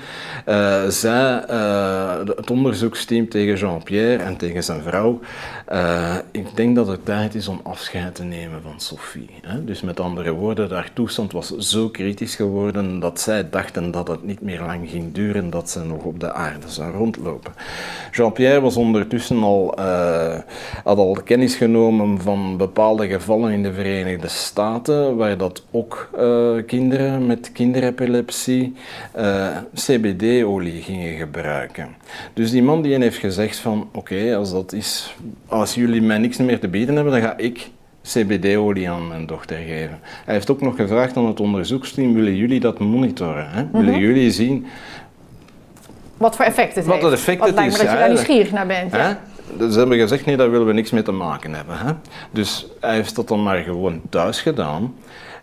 [0.49, 1.41] uh, zei
[2.37, 5.21] het onderzoeksteam tegen Jean-Pierre en tegen zijn vrouw.
[5.73, 9.31] Uh, ik denk dat het tijd is om afscheid te nemen van Sophie.
[9.43, 9.65] Hè?
[9.65, 14.25] Dus met andere woorden, haar toestand was zo kritisch geworden dat zij dachten dat het
[14.25, 17.53] niet meer lang ging duren dat ze nog op de aarde zou rondlopen.
[18.13, 20.39] Jean-Pierre was ondertussen al, uh,
[20.85, 26.51] had al kennis genomen van bepaalde gevallen in de Verenigde Staten, waar dat ook uh,
[26.67, 28.75] kinderen met kinderepilepsie
[29.75, 31.89] CBD-olie gingen gebruiken.
[32.35, 35.17] Dus die man die heeft gezegd van oké, als dat is,
[35.61, 37.71] als jullie mij niks meer te bieden hebben, dan ga ik
[38.03, 39.99] CBD-olie aan mijn dochter geven.
[40.25, 43.51] Hij heeft ook nog gevraagd aan het onderzoeksteam, willen jullie dat monitoren?
[43.51, 43.67] Hè?
[43.73, 44.03] Willen mm -hmm.
[44.03, 44.67] jullie zien
[46.21, 47.07] wat voor effect het Wat heeft.
[47.07, 48.93] het effect het lijkt me is, dat je daar nieuwsgierig naar bent.
[48.93, 49.13] Hè?
[49.59, 51.79] Dus ze hebben gezegd, nee, daar willen we niks mee te maken hebben.
[51.79, 51.93] Hè?
[52.31, 54.95] Dus hij heeft dat dan maar gewoon thuis gedaan.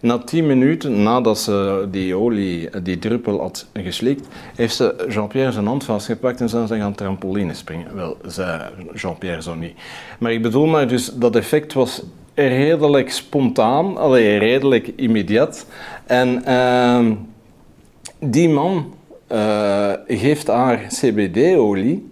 [0.01, 5.65] Na tien minuten nadat ze die olie, die druppel had geslikt, heeft ze Jean-Pierre zijn
[5.65, 7.95] hand vastgepakt en zijn ze gaan trampoline springen.
[7.95, 8.62] Wel, zei
[8.93, 9.73] Jean-Pierre zo niet.
[10.19, 15.65] Maar ik bedoel maar, dus dat effect was redelijk spontaan, allee, redelijk immediat.
[16.05, 17.13] En ehm,
[18.19, 18.93] die man
[19.27, 22.12] eh, geeft haar CBD-olie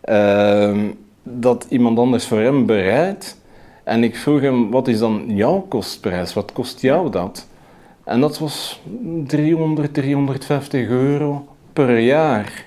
[0.00, 0.88] ehm,
[1.22, 3.39] dat iemand anders voor hem bereidt.
[3.90, 6.34] En ik vroeg hem, wat is dan jouw kostprijs?
[6.34, 7.46] Wat kost jou dat?
[8.04, 8.80] En dat was
[9.26, 12.66] 300, 350 euro per jaar.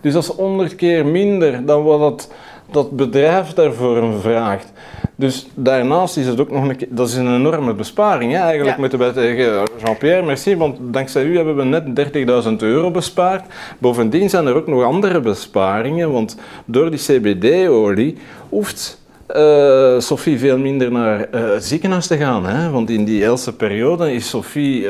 [0.00, 2.32] Dus dat is 100 keer minder dan wat dat,
[2.70, 4.72] dat bedrijf daarvoor vraagt.
[5.16, 8.32] Dus daarnaast is het ook nog een keer, dat is een enorme besparing.
[8.32, 8.38] Hè?
[8.38, 8.80] Eigenlijk Ja.
[8.80, 13.44] moeten wij tegen Jean-Pierre, merci, want dankzij u hebben we net 30.000 euro bespaard.
[13.78, 18.16] Bovendien zijn er ook nog andere besparingen, want door die CBD-olie
[18.48, 22.46] hoeft eh, Sophie veel minder naar eh, het ziekenhuis te gaan.
[22.46, 22.70] Hè?
[22.70, 24.88] Want in die Else periode is Sophie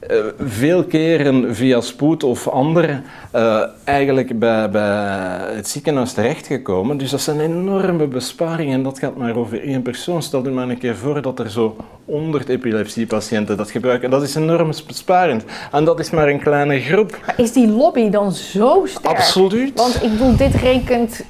[0.00, 6.96] eh, veel keren via spoed of andere eh, eigenlijk bij, bij het ziekenhuis terechtgekomen.
[6.96, 10.22] Dus dat zijn enorme besparingen en dat gaat maar over één persoon.
[10.22, 14.10] Stel je maar een keer voor dat er zo 100 epilepsiepatiënten dat gebruiken.
[14.10, 15.44] Dat is enorm besparend.
[15.72, 17.18] En dat is maar een kleine groep.
[17.26, 19.06] Maar is die lobby dan zo sterk?
[19.06, 19.78] Absoluut.
[19.78, 21.24] Want ik bedoel, dit rekent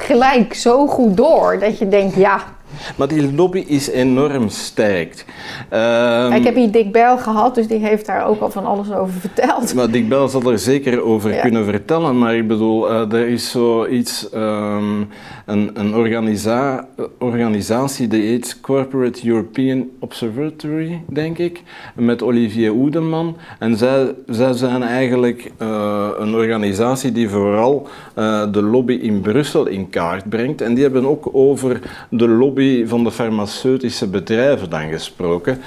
[0.00, 2.55] gelijk zo goed door dat je denkt, ja.
[2.96, 5.24] Maar die lobby is enorm sterk.
[5.68, 8.92] Ehm, ik heb hier Dick Bel gehad, dus die heeft daar ook al van alles
[8.92, 9.74] over verteld.
[9.74, 11.40] Maar Dick Bel zal er zeker over Ja.
[11.40, 15.04] kunnen vertellen, maar ik bedoel, eh, er is zoiets, ehm
[15.46, 21.62] een, een organisa organisatie die heet Corporate European Observatory, denk ik,
[21.94, 23.36] met Olivier Oedeman.
[23.58, 29.66] En zij, zij zijn eigenlijk eh, een organisatie die vooral eh, de lobby in Brussel
[29.66, 30.60] in kaart brengt.
[30.60, 35.60] En die hebben ook over de lobby van de farmaceutische bedrijven dan gesproken.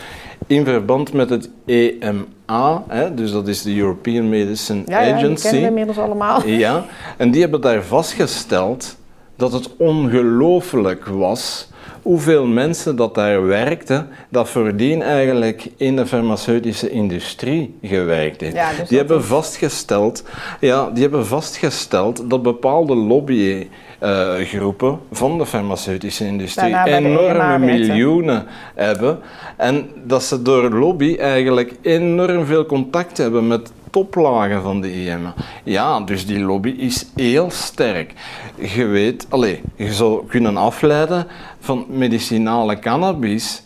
[0.47, 5.13] In verband met het EMA, hè, dus dat is de European Medicine Ja, ja die
[5.13, 5.41] Agency.
[5.43, 6.45] kennen we inmiddels allemaal.
[6.65, 6.85] Ja,
[7.17, 8.95] en die hebben daar vastgesteld
[9.35, 11.69] dat het ongelooflijk was
[12.01, 18.55] hoeveel mensen dat daar werkten, dat voordien eigenlijk in de farmaceutische industrie gewerkt heeft.
[18.55, 20.23] Ja, dus die hebben is- vastgesteld,
[20.59, 22.95] ja, die hebben vastgesteld dat bepaalde
[23.99, 29.19] lobbygroepen van de farmaceutische industrie enorme EMA miljoenen hebben
[29.57, 35.33] en dat ze door lobby eigenlijk enorm veel contact hebben met toplagen van de IMA.
[35.63, 38.13] Ja, dus die lobby is heel sterk.
[38.55, 41.27] Je weet, allez, je zou kunnen afleiden
[41.59, 43.63] van medicinale cannabis.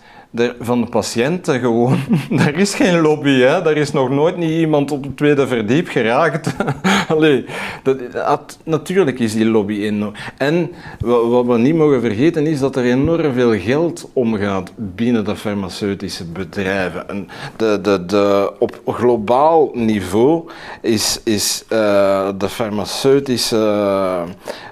[0.60, 1.98] Van de patiënten gewoon,
[2.30, 3.62] daar is geen lobby, hè?
[3.62, 6.56] daar is nog nooit niet iemand op het tweede verdiep geraakt.
[7.08, 7.46] Allee,
[7.84, 10.14] dat, dat- natuurlijk is die lobby enorm.
[10.38, 15.26] En wa- wat we niet mogen vergeten is dat er enorm veel geld omgaat binnen
[15.26, 17.10] de farmaceutische bedrijven.
[17.10, 20.50] En de, de, de, op globaal niveau
[20.82, 23.58] is, is eh, de farmaceutische,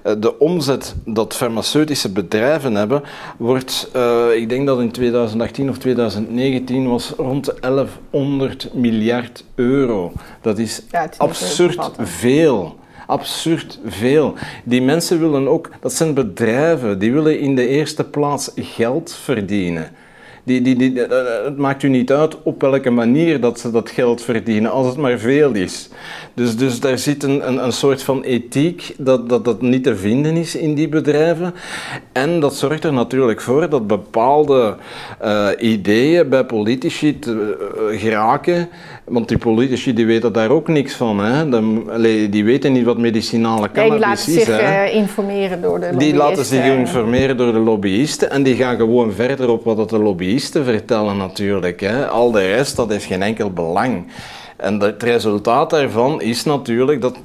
[0.03, 3.01] eh, de omzet dat farmaceutische bedrijven hebben,
[3.37, 4.91] wordt, eh, ik denk dat in
[5.51, 10.11] 2018 of 2019 was rond de 1100 miljard euro.
[10.41, 12.79] Dat is Ja, is absurd veel.
[13.07, 14.33] Absurd veel.
[14.63, 19.91] Die mensen willen ook, dat zijn bedrijven, die willen in de eerste plaats geld verdienen.
[20.51, 23.89] Die, die, die, eh, het maakt u niet uit op welke manier dat ze dat
[23.89, 25.89] geld verdienen, als het maar veel is.
[26.33, 29.95] Dus, dus daar zit een, een, een soort van ethiek dat, dat dat niet te
[29.95, 31.53] vinden is in die bedrijven.
[32.11, 34.75] En dat zorgt er natuurlijk voor dat bepaalde
[35.19, 37.57] eh, ideeën bij politici te,
[37.91, 38.69] eh, geraken.
[39.03, 41.19] Want die politici die weten daar ook niks van.
[41.19, 41.61] Hè?
[41.91, 44.43] Allee, die weten niet wat medicinale cannabis die laten is.
[44.43, 44.83] zich hè?
[44.83, 49.11] eh, informeren door de Die laten zich informeren door de lobbyisten en die gaan gewoon
[49.11, 51.79] verder op wat dat de lobbyisten vertellen natuurlijk.
[51.79, 52.07] Hè.
[52.07, 54.05] Al de rest, dat heeft geen enkel belang.
[54.61, 57.17] En het resultaat daarvan is natuurlijk dat...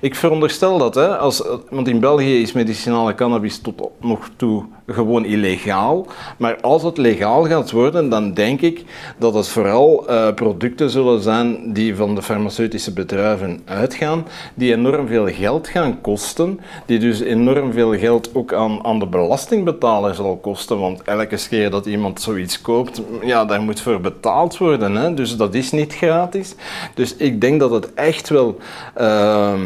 [0.00, 5.24] Ik veronderstel dat, hè, als, want in België is medicinale cannabis tot nog toe gewoon
[5.24, 6.06] illegaal.
[6.36, 8.84] Maar als het legaal gaat worden, dan denk ik
[9.18, 15.06] dat het vooral eh, producten zullen zijn die van de farmaceutische bedrijven uitgaan, die enorm
[15.06, 20.36] veel geld gaan kosten, die dus enorm veel geld ook aan, aan de belastingbetaler zal
[20.36, 24.94] kosten, want elke keer dat iemand zoiets koopt, ja, daar moet voor betaald worden.
[24.94, 25.14] Hè?
[25.14, 26.54] Dus dat is niet gratis.
[26.94, 28.56] Dus ik denk dat het echt wel...
[28.94, 29.60] ehm,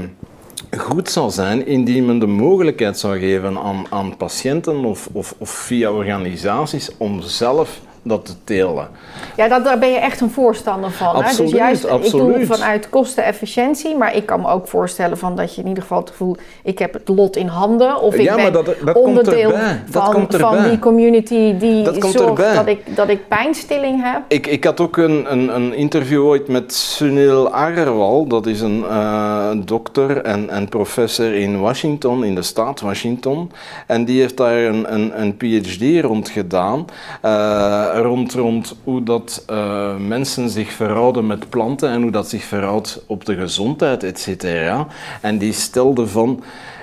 [0.76, 5.50] goed zal zijn indien men de mogelijkheid zou geven aan, aan patiënten of, of, of
[5.50, 8.88] via organisaties om zelf dat te telen.
[9.36, 11.06] Ja, dat, daar ben je echt een voorstander van.
[11.14, 11.44] Absoluut, hè?
[11.44, 12.36] Dus juist, absoluut.
[12.36, 15.82] ik doe vanuit kostenefficiëntie, maar ik kan me ook voorstellen van dat je in ieder
[15.82, 18.74] geval het gevoel, ik heb het lot in handen of ik Ja, ben maar dat-
[18.84, 19.52] dat onderdeel
[19.90, 24.22] van, van die community die Dat zorgt dat ik, dat ik pijnstilling heb.
[24.28, 28.26] Ik, ik had ook een, een, een interview ooit met Sunil Agarwal.
[28.26, 33.50] Dat is een eh, dokter en, en professor in Washington, in de staat Washington.
[33.86, 36.84] En die heeft daar een, een, een PhD rond gedaan.
[37.22, 42.44] eh, rond, rond hoe dat eh, mensen zich verhouden met planten en hoe dat zich
[42.44, 44.86] verhoudt op de gezondheid, et cetera.
[45.20, 46.42] En die stelde van...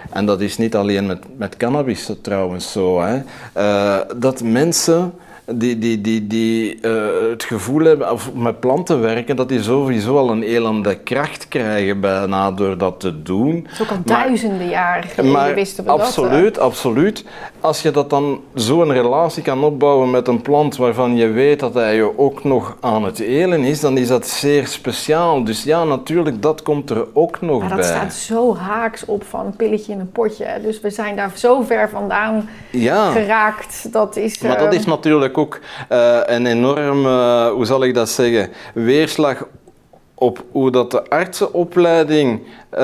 [0.09, 3.21] En dat is niet alleen met, met cannabis trouwens zo, hè,
[3.53, 5.13] eh, dat mensen
[5.51, 6.91] die, die, die, die eh,
[7.29, 11.99] het gevoel hebben, of met planten werken, dat die sowieso al een elende kracht krijgen
[11.99, 13.55] bijna door dat te doen.
[13.63, 15.99] Het is ook al duizenden jaren geleden wisten we dat.
[15.99, 16.05] hè.
[16.05, 17.25] absoluut, absoluut.
[17.59, 21.73] Als je dat dan zo'n relatie kan opbouwen met een plant waarvan je weet dat
[21.73, 25.43] hij je ook nog aan het elen is, dan is dat zeer speciaal.
[25.43, 27.87] Dus ja, natuurlijk, dat komt er ook nog Maar dat bij.
[27.87, 30.47] staat zo haaks op van een pilletje in een potje.
[30.63, 33.11] Dus we zijn daar zo ver vandaan Ja.
[33.11, 33.87] geraakt.
[33.91, 35.59] Dat is, Maar dat eh, is natuurlijk ook
[35.89, 37.05] eh, een enorm,
[37.49, 39.45] hoe zal ik dat zeggen, weerslag
[40.15, 42.41] op hoe dat de artsenopleiding.
[42.75, 42.81] Eh,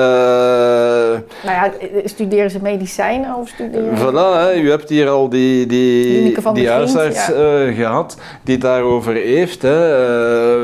[1.44, 1.72] Nou ja,
[2.04, 7.26] studeren ze medicijnen of studeren Voilà, hè, u hebt hier al die, die, die huisarts
[7.26, 7.32] ja.
[7.32, 9.62] eh, gehad die het daarover heeft.
[9.62, 9.94] Hè.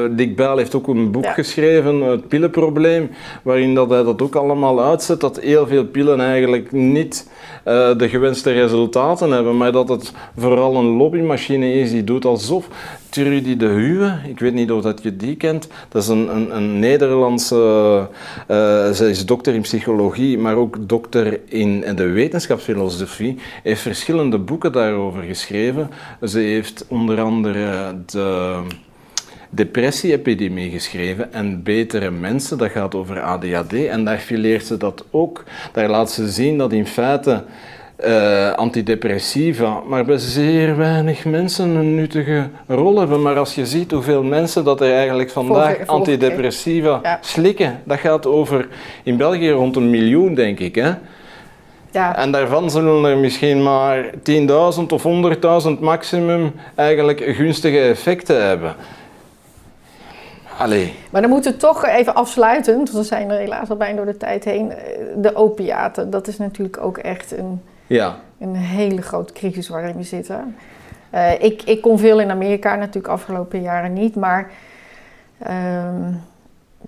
[0.04, 1.32] Eh, Dick Bijl heeft ook een boek Ja.
[1.32, 3.10] geschreven, Het pillenprobleem,
[3.42, 7.28] waarin dat hij dat ook allemaal uitzet, dat heel veel pillen eigenlijk niet
[7.98, 12.68] de gewenste resultaten hebben, maar dat het vooral een lobbymachine is die doet alsof.
[13.08, 16.56] Trudy de Huwe, ik weet niet of dat je die kent, dat is een, een,
[16.56, 18.08] een Nederlandse,
[18.92, 25.22] zij is dokter in psychologie, maar ook dokter in de wetenschapsfilosofie, heeft verschillende boeken daarover
[25.22, 25.90] geschreven.
[26.22, 28.62] Ze heeft onder andere de
[29.50, 35.44] depressie-epidemie geschreven en betere mensen, dat gaat over ADHD en daar fileert ze dat ook.
[35.72, 37.44] Daar laat ze zien dat in feite
[37.99, 43.22] eh, antidepressiva maar bij zeer weinig mensen een nuttige rol hebben.
[43.22, 47.18] Maar als je ziet hoeveel mensen dat er eigenlijk vandaag antidepressiva Ja.
[47.20, 48.68] slikken, dat gaat over
[49.03, 50.74] in België rond een miljoen, denk ik.
[50.74, 50.90] Hè?
[51.90, 58.74] Ja, En daarvan zullen er misschien maar 10.000 of 100.000 maximum eigenlijk gunstige effecten hebben.
[60.59, 63.96] Allee, maar dan moeten we toch even afsluitend, want we zijn er helaas al bijna
[63.96, 64.70] door de tijd heen.
[64.72, 64.76] eh,
[65.16, 68.16] De opiaten, dat is natuurlijk ook echt een, ja.
[68.39, 70.57] een hele grote crisis waarin we zitten.
[71.11, 74.51] Eh, ik, ik kom veel in Amerika, natuurlijk afgelopen jaren niet, maar
[75.39, 76.12] ehm,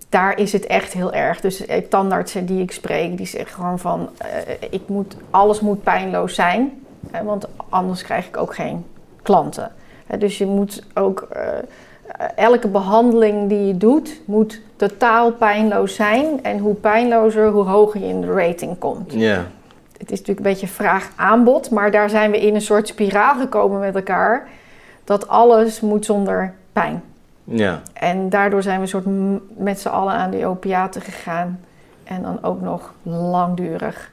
[0.08, 1.40] daar is het echt heel erg.
[1.40, 5.82] Dus eh, tandartsen die ik spreek, die zeggen gewoon van, eh, ik moet, alles moet
[5.82, 8.84] pijnloos zijn, hè, want anders krijg ik ook geen
[9.22, 9.72] klanten.
[10.06, 11.42] Hè, dus je moet ook, eh,
[12.36, 16.42] elke behandeling die je doet, moet totaal pijnloos zijn.
[16.42, 19.46] En hoe pijnlozer, hoe hoger je in de rating komt Ja.
[20.00, 23.80] Het is natuurlijk een beetje vraag-aanbod, maar daar zijn we in een soort spiraal gekomen
[23.80, 24.48] met elkaar.
[25.04, 27.02] Dat alles moet zonder pijn.
[27.44, 27.80] Ja.
[27.92, 29.04] En daardoor zijn we soort
[29.56, 31.60] met z'n allen aan die opiaten gegaan.
[32.04, 34.10] En dan ook nog langdurig.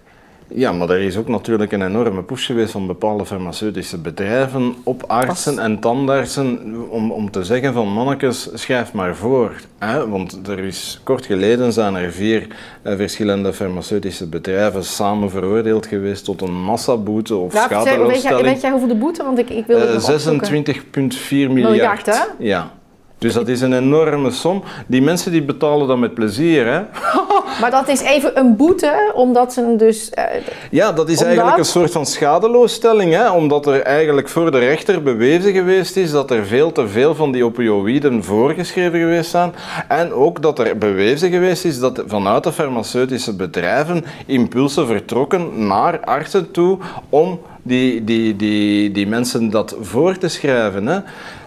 [0.54, 5.04] Ja, maar er is ook natuurlijk een enorme push geweest van bepaalde farmaceutische bedrijven op
[5.08, 5.64] artsen Pas.
[5.64, 9.52] en tandartsen om, om te zeggen van mannetjes, schrijf maar voor.
[9.78, 10.10] Hè?
[10.10, 12.48] Want er is kort geleden zijn er vier
[12.82, 18.46] eh, verschillende farmaceutische bedrijven samen veroordeeld geweest tot een massaboete of weet, jij, schadeloosstelling.
[18.46, 19.24] weet jij hoeveel de boete?
[19.24, 20.48] Want ik, ik wil het Eh, nog opzoeken.
[20.76, 21.54] 26,4 miljard.
[21.54, 22.20] Miljard, hè?
[22.38, 22.72] Ja.
[23.20, 24.64] Dus dat is een enorme som.
[24.88, 26.82] Die mensen die betalen dat met plezier, hè?
[27.62, 30.10] Maar dat is even een boete, omdat ze dus...
[30.10, 30.24] eh,
[30.72, 31.28] Ja, dat is Omdat?
[31.28, 33.30] eigenlijk een soort van schadeloosstelling, hè?
[33.32, 37.32] omdat er eigenlijk voor de rechter bewezen geweest is dat er veel te veel van
[37.32, 39.54] die opioïden voorgeschreven geweest zijn.
[39.88, 46.00] En ook dat er bewezen geweest is dat vanuit de farmaceutische bedrijven impulsen vertrokken naar
[46.00, 46.78] artsen toe
[47.10, 50.88] om die, die, die, die mensen dat voor te schrijven.
[50.88, 51.00] Hè?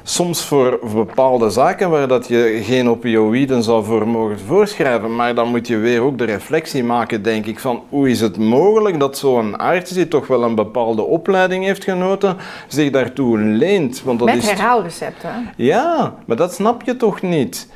[0.03, 5.49] Soms voor bepaalde zaken waar dat je geen opioïden zou voor mogen voorschrijven, maar dan
[5.49, 9.19] moet je weer ook de reflectie maken, denk ik, van hoe is het mogelijk dat
[9.19, 12.37] zo'n arts die toch wel een bepaalde opleiding heeft genoten,
[12.69, 14.03] zich daartoe leent?
[14.03, 15.51] Want dat met is herhaalrecepten.
[15.57, 17.69] ja, maar dat snap je toch niet?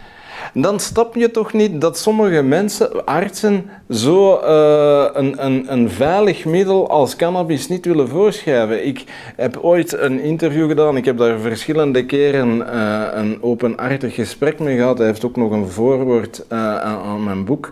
[0.52, 6.44] Dan snap je toch niet dat sommige mensen, artsen, zo eh, een, een, een veilig
[6.44, 8.86] middel als cannabis niet willen voorschrijven.
[8.86, 9.04] Ik
[9.36, 14.76] heb ooit een interview gedaan, ik heb daar verschillende keren eh, een openhartig gesprek mee
[14.76, 14.98] gehad.
[14.98, 17.70] Hij heeft ook nog een voorwoord eh, aan, mijn boek,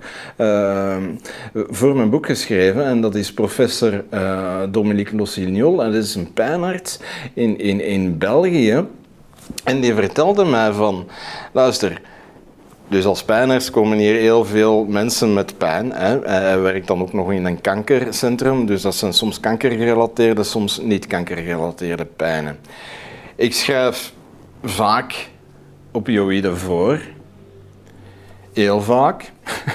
[1.54, 2.84] voor mijn boek geschreven.
[2.84, 4.04] En dat is professor
[4.70, 6.98] Dominique Lossignol, en dat is een pijnarts
[7.34, 8.86] in, in, in België.
[9.64, 11.08] En die vertelde mij van,
[11.52, 12.00] luister,
[12.92, 15.92] dus als pijners komen hier heel veel mensen met pijn.
[15.92, 16.18] Hè.
[16.20, 21.06] Hij werkt dan ook nog in een kankercentrum, dus dat zijn soms kankergerelateerde, soms niet
[21.06, 22.58] kankergerelateerde pijnen.
[23.36, 24.12] Ik schrijf
[24.62, 25.28] vaak
[25.92, 27.00] opioïden voor,
[28.52, 29.32] heel vaak.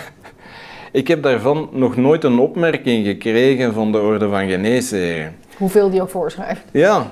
[0.92, 5.36] Ik heb daarvan nog nooit een opmerking gekregen van de Orde van Geneesheren.
[5.58, 6.62] Hoeveel die ook voorschrijft.
[6.72, 7.12] Ja,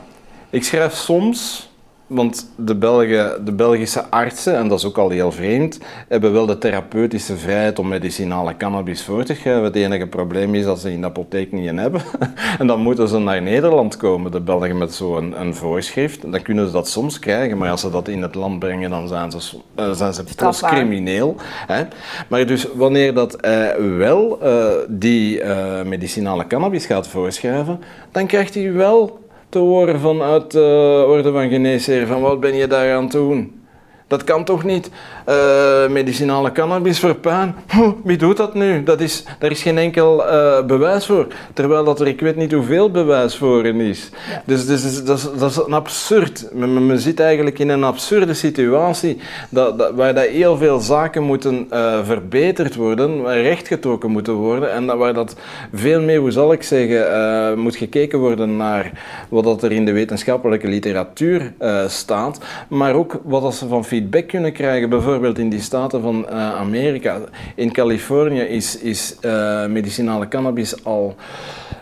[0.49, 1.70] ik schrijf soms
[2.08, 6.45] want de, Belgen, de Belgische artsen, en dat is ook al heel vreemd, hebben wel
[6.45, 9.64] de therapeutische vrijheid om medicinale cannabis voor te schrijven.
[9.64, 12.01] Het enige probleem is dat ze in de apotheek niet in hebben.
[12.60, 16.32] en dan moeten ze naar Nederland komen, de Belgen, met zo'n een, voorschrift.
[16.32, 19.08] Dan kunnen ze dat soms krijgen, maar als ze dat in het land brengen, dan
[19.08, 20.24] zijn ze, uh, zijn ze
[20.62, 21.36] crimineel.
[21.68, 21.84] Hè?
[22.28, 25.43] Maar dus wanneer dat hij wel uh, die
[25.84, 27.80] medicinale cannabis gaat voorschrijven,
[28.12, 29.24] dan krijgt hij wel
[29.56, 33.66] te horen vanuit de Orde van Geneesheer, van wat ben je daar aan het doen?
[34.08, 34.91] Dat kan toch niet?
[35.30, 37.55] Uh, medicinale cannabis voor pijn.
[38.03, 38.84] Wie doet dat nu?
[38.84, 41.28] Dat is, daar is geen enkel uh, bewijs voor.
[41.53, 44.09] Terwijl dat er, ik weet niet hoeveel bewijs voor is.
[44.45, 46.49] Dus, dus, dat, is, dat is een absurd.
[46.53, 49.17] Men, men, zit eigenlijk in een absurde situatie
[49.49, 54.71] dat, dat, waar dat heel veel zaken moeten uh, verbeterd worden, waar rechtgetrokken moeten worden
[54.71, 55.36] en dat, waar dat
[55.73, 58.91] veel meer, hoe zal ik zeggen, moet gekeken worden naar
[59.30, 61.53] wat dat er in de wetenschappelijke literatuur
[61.88, 64.89] staat, maar ook wat ze van feedback kunnen krijgen.
[64.89, 67.20] Bijvoorbeeld bijvoorbeeld in die staten van uh, Amerika,
[67.55, 71.16] in Californië is, is uh, medicinale cannabis al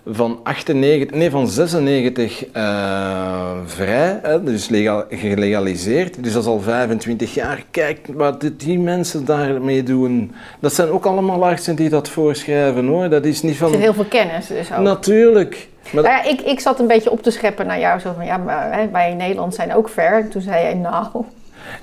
[0.05, 6.23] van, 98, nee, van 96 uh, eh, vrij, hè, dus legal, gelegaliseerd.
[6.23, 7.63] Dus dat is al 25 jaar.
[7.71, 10.35] Kijk wat die mensen daarmee doen.
[10.59, 13.09] Dat zijn ook allemaal artsen die dat voorschrijven hoor.
[13.09, 13.67] Dat is niet van...
[13.67, 14.79] Er zit heel veel kennis dus ook.
[14.79, 15.67] Natuurlijk.
[15.91, 17.99] Maar ja, ik, ik zat een beetje op te scheppen naar jou.
[17.99, 20.29] Zo van, ja, maar, hè, wij in Nederland zijn ook ver.
[20.29, 21.25] Toen zei jij, nou...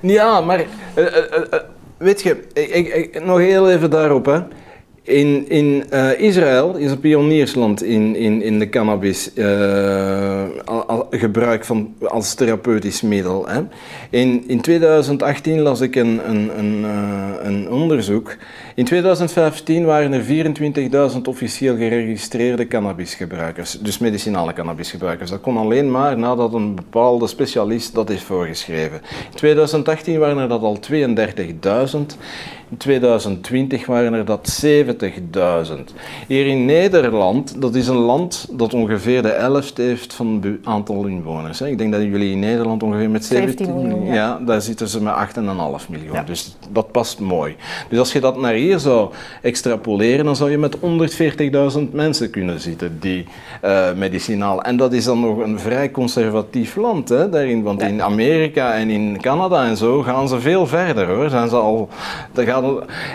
[0.01, 1.59] Ja, maar uh, uh,
[1.97, 4.25] weet je, ik, ik, nog heel even daarop.
[4.25, 4.39] Hè.
[5.03, 9.31] In, in Israël is een pioniersland in, in, in de cannabis
[10.65, 13.47] al, al, gebruik van, als therapeutisch middel.
[13.47, 13.61] Hè.
[14.09, 16.83] In, in 2018 las ik een, een, een,
[17.45, 18.35] een onderzoek.
[18.81, 20.23] In 2015 waren er
[21.13, 25.29] 24.000 officieel geregistreerde cannabisgebruikers, dus medicinale cannabisgebruikers.
[25.29, 29.01] Dat kon alleen maar nadat een bepaalde specialist dat is voorgeschreven.
[29.31, 31.99] In 2018 waren er dat al 32.000.
[32.71, 34.71] In 2020 waren er dat 70.000.
[36.27, 41.05] Hier in Nederland, dat is een land dat ongeveer de helft heeft van het aantal
[41.05, 41.61] inwoners.
[41.61, 44.13] Ik denk dat jullie in Nederland ongeveer met 17 miljoen, ja.
[44.13, 44.39] ja.
[44.45, 46.13] daar zitten ze met 8,5 miljoen.
[46.13, 46.23] Ja.
[46.23, 47.55] Dus dat past mooi.
[47.89, 49.11] Dus als je dat naar hier zou
[49.41, 53.25] extrapoleren, dan zou je met 140.000 mensen kunnen zitten die
[53.65, 54.63] uh, medicinaal.
[54.63, 57.63] En dat is dan nog een vrij conservatief land hè, daarin.
[57.63, 61.29] Want in Amerika en in Canada en zo gaan ze veel verder hoor.
[61.29, 61.89] Zijn ze al,
[62.31, 62.45] daar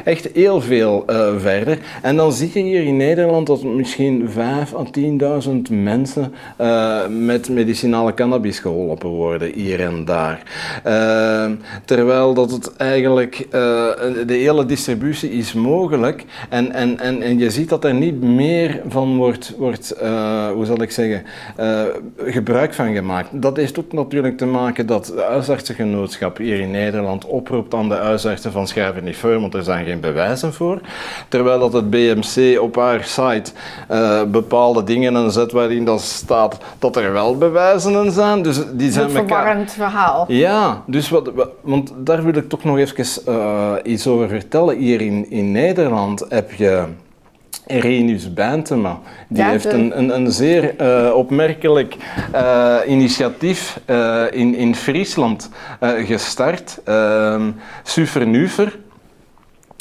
[0.04, 1.78] echt heel veel uh, verder.
[2.02, 4.84] En dan zie je hier in Nederland dat misschien 5 à
[5.48, 10.42] 10.000 mensen uh, met medicinale cannabis geholpen worden, hier en daar.
[10.86, 11.50] Uh,
[11.84, 17.68] terwijl dat het eigenlijk, de hele distributie is mogelijk en, en, en, en je ziet
[17.68, 19.94] dat er niet meer van wordt, wordt
[20.54, 21.22] hoe zal ik zeggen,
[22.16, 23.42] gebruik van gemaakt.
[23.42, 27.94] Dat heeft ook natuurlijk te maken dat de huisartsengenootschap hier in Nederland oproept aan de
[27.94, 30.80] huisartsen van schrijven niet want er zijn geen bewijzen voor.
[31.28, 33.52] Terwijl dat het BMC op haar site
[33.90, 38.42] uh, bepaalde dingen zet waarin dat staat dat er wel bewijzen zijn.
[38.42, 40.24] Dus die zijn een verwarrend verhaal.
[40.28, 41.30] Ja, dus wat,
[41.60, 44.76] want daar wil ik toch nog even uh, iets over vertellen.
[44.76, 46.84] Hier in, in Nederland heb je...
[47.68, 48.98] Renus Bijntema.
[49.28, 51.96] Die heeft een, een, een zeer uh, opmerkelijk
[52.34, 56.80] uh, initiatief uh, in, in Friesland gestart.
[57.82, 58.78] Sufernufer.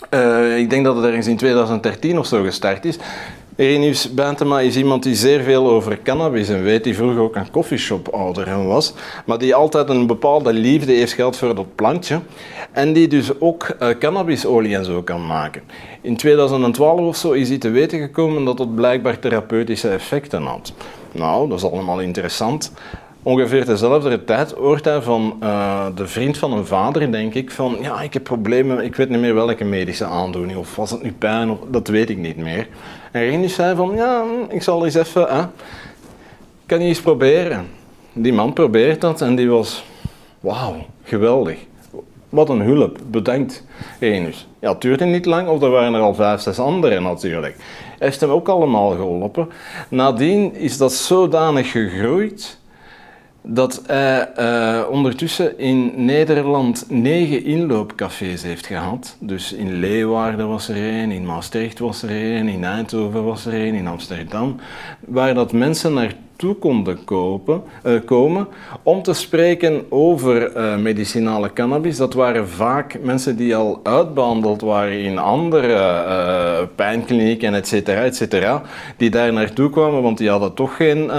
[0.10, 2.98] Uh, ik denk dat het ergens in 2013 of zo gestart is.
[3.58, 7.52] Irenius Bentema is iemand die zeer veel over cannabis en weet, die vroeger ook een
[7.52, 8.94] coffeeshop-ouder was,
[9.26, 12.20] maar die altijd een bepaalde liefde heeft gehad voor dat plantje
[12.72, 15.62] en die dus ook uh, cannabisolie en zo kan maken.
[16.02, 20.74] In 2012 of zo is hij te weten gekomen dat het blijkbaar therapeutische effecten had.
[21.12, 22.72] Nou, dat is allemaal interessant.
[23.26, 27.78] Ongeveer dezelfde tijd hoort hij van uh, de vriend van een vader, denk ik, van
[27.82, 31.14] ja, ik heb problemen, ik weet niet meer welke medische aandoening, of was het nu
[31.14, 32.68] pijn, of, dat weet ik niet meer.
[33.12, 35.44] En Renus zei van ja, ik zal eens even, hè,
[36.66, 37.68] kan je eens proberen.
[38.14, 39.86] Die man probeert dat en die was,
[40.40, 41.58] wauw, geweldig.
[42.30, 43.66] Wat een hulp, bedankt
[44.00, 44.48] Renus.
[44.60, 47.56] Ja, het duurde niet lang, of er waren er al vijf, zes anderen natuurlijk.
[47.98, 49.50] Hij heeft hem ook allemaal geholpen.
[49.90, 52.64] Nadien is dat zodanig gegroeid
[53.48, 59.18] dat hij uh, ondertussen in Nederland negen inloopcafés heeft gehad.
[59.20, 63.54] Dus in Leeuwarden was er een, in Maastricht was er een, in Eindhoven was er
[63.54, 64.56] een, in Amsterdam.
[65.00, 65.94] Waar dat mensen
[66.36, 68.48] naartoe konden kopen, uh, komen
[68.84, 71.98] om te spreken over uh, medicinale cannabis.
[71.98, 78.62] Dat waren vaak mensen die al uitbehandeld waren in andere pijnklinieken, et cetera, et cetera,
[78.98, 81.12] die daar naartoe kwamen, want die hadden toch geen,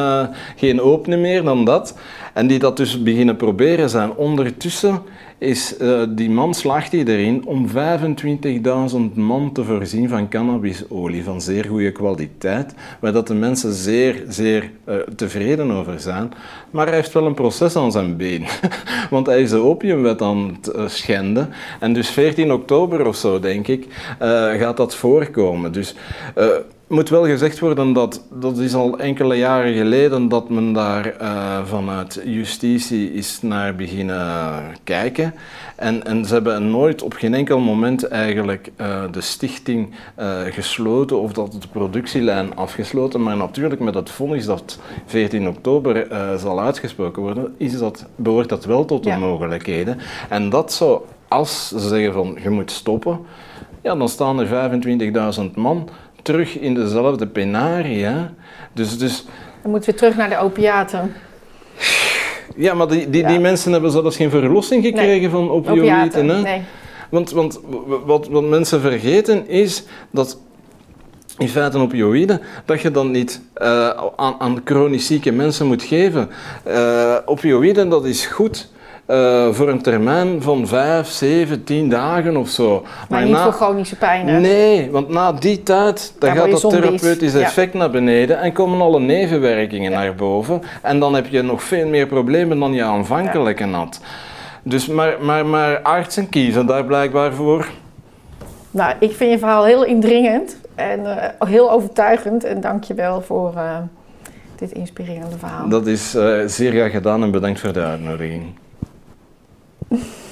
[0.56, 1.98] geen openen meer dan dat.
[2.34, 4.14] En die dat dus beginnen proberen zijn.
[4.14, 5.02] Ondertussen
[5.38, 11.64] is uh, die man slaagt erin om 25.000 man te voorzien van cannabisolie van zeer
[11.64, 16.32] goede kwaliteit, waar dat de mensen zeer, zeer uh, tevreden over zijn.
[16.76, 18.46] Maar hij heeft wel een proces aan zijn been,
[19.10, 21.52] want hij is de opiumwet aan het uh, schenden.
[21.80, 23.86] En dus 14 oktober of zo, denk ik,
[24.58, 25.72] gaat dat voorkomen.
[25.72, 25.94] Dus
[26.88, 31.14] moet wel gezegd worden dat dat is al enkele jaren geleden dat men daar
[31.64, 35.34] vanuit justitie is naar beginnen kijken.
[35.76, 38.70] En, en ze hebben nooit op geen enkel moment eigenlijk
[39.10, 39.94] de stichting
[40.50, 43.22] gesloten of dat de productielijn afgesloten.
[43.22, 46.06] Maar natuurlijk met het vonnis dat 14 oktober
[46.38, 49.18] zal uitgesproken worden, is dat, behoort dat wel tot de ja.
[49.18, 49.98] mogelijkheden.
[50.28, 53.18] En dat zou, als ze zeggen van je moet stoppen,
[53.82, 54.72] ja, dan staan er
[55.38, 55.88] 25.000 man
[56.22, 58.06] terug in dezelfde penarie.
[58.72, 59.24] Dus, dus...
[59.62, 61.14] Dan moeten we terug naar de opiaten.
[62.56, 65.30] Ja, maar die, die, die mensen hebben zelfs geen verlossing gekregen nee.
[65.30, 66.28] van opioïden.
[66.28, 66.42] Hè?
[66.42, 66.62] Nee.
[67.10, 67.60] Want, want
[68.06, 70.38] wat, wat mensen vergeten is dat
[71.38, 76.30] in feite opioïden, dat je dan niet uh, aan, aan chronisch zieke mensen moet geven.
[76.66, 78.68] Uh, opioïden, dat is goed
[79.06, 82.80] uh, voor een termijn van 5, 7, 10 dagen of zo.
[82.80, 83.42] Maar, maar niet na...
[83.42, 84.28] voor chronische pijn.
[84.28, 84.40] Hè?
[84.40, 87.78] Nee, want na die tijd dan gaat dat therapeutische effect ja.
[87.78, 89.98] naar beneden en komen alle nevenwerkingen ja.
[89.98, 90.62] naar boven.
[90.82, 94.00] En dan heb je nog veel meer problemen dan je aanvankelijk had.
[94.62, 97.68] Dus maar, maar, maar artsen kiezen daar blijkbaar voor.
[98.70, 102.44] Nou, ik vind je verhaal heel indringend en uh, heel overtuigend.
[102.44, 103.78] En dank je wel voor uh,
[104.56, 105.68] dit inspirerende verhaal.
[105.68, 108.44] Dat is uh, zeer graag gedaan en bedankt voor de uitnodiging.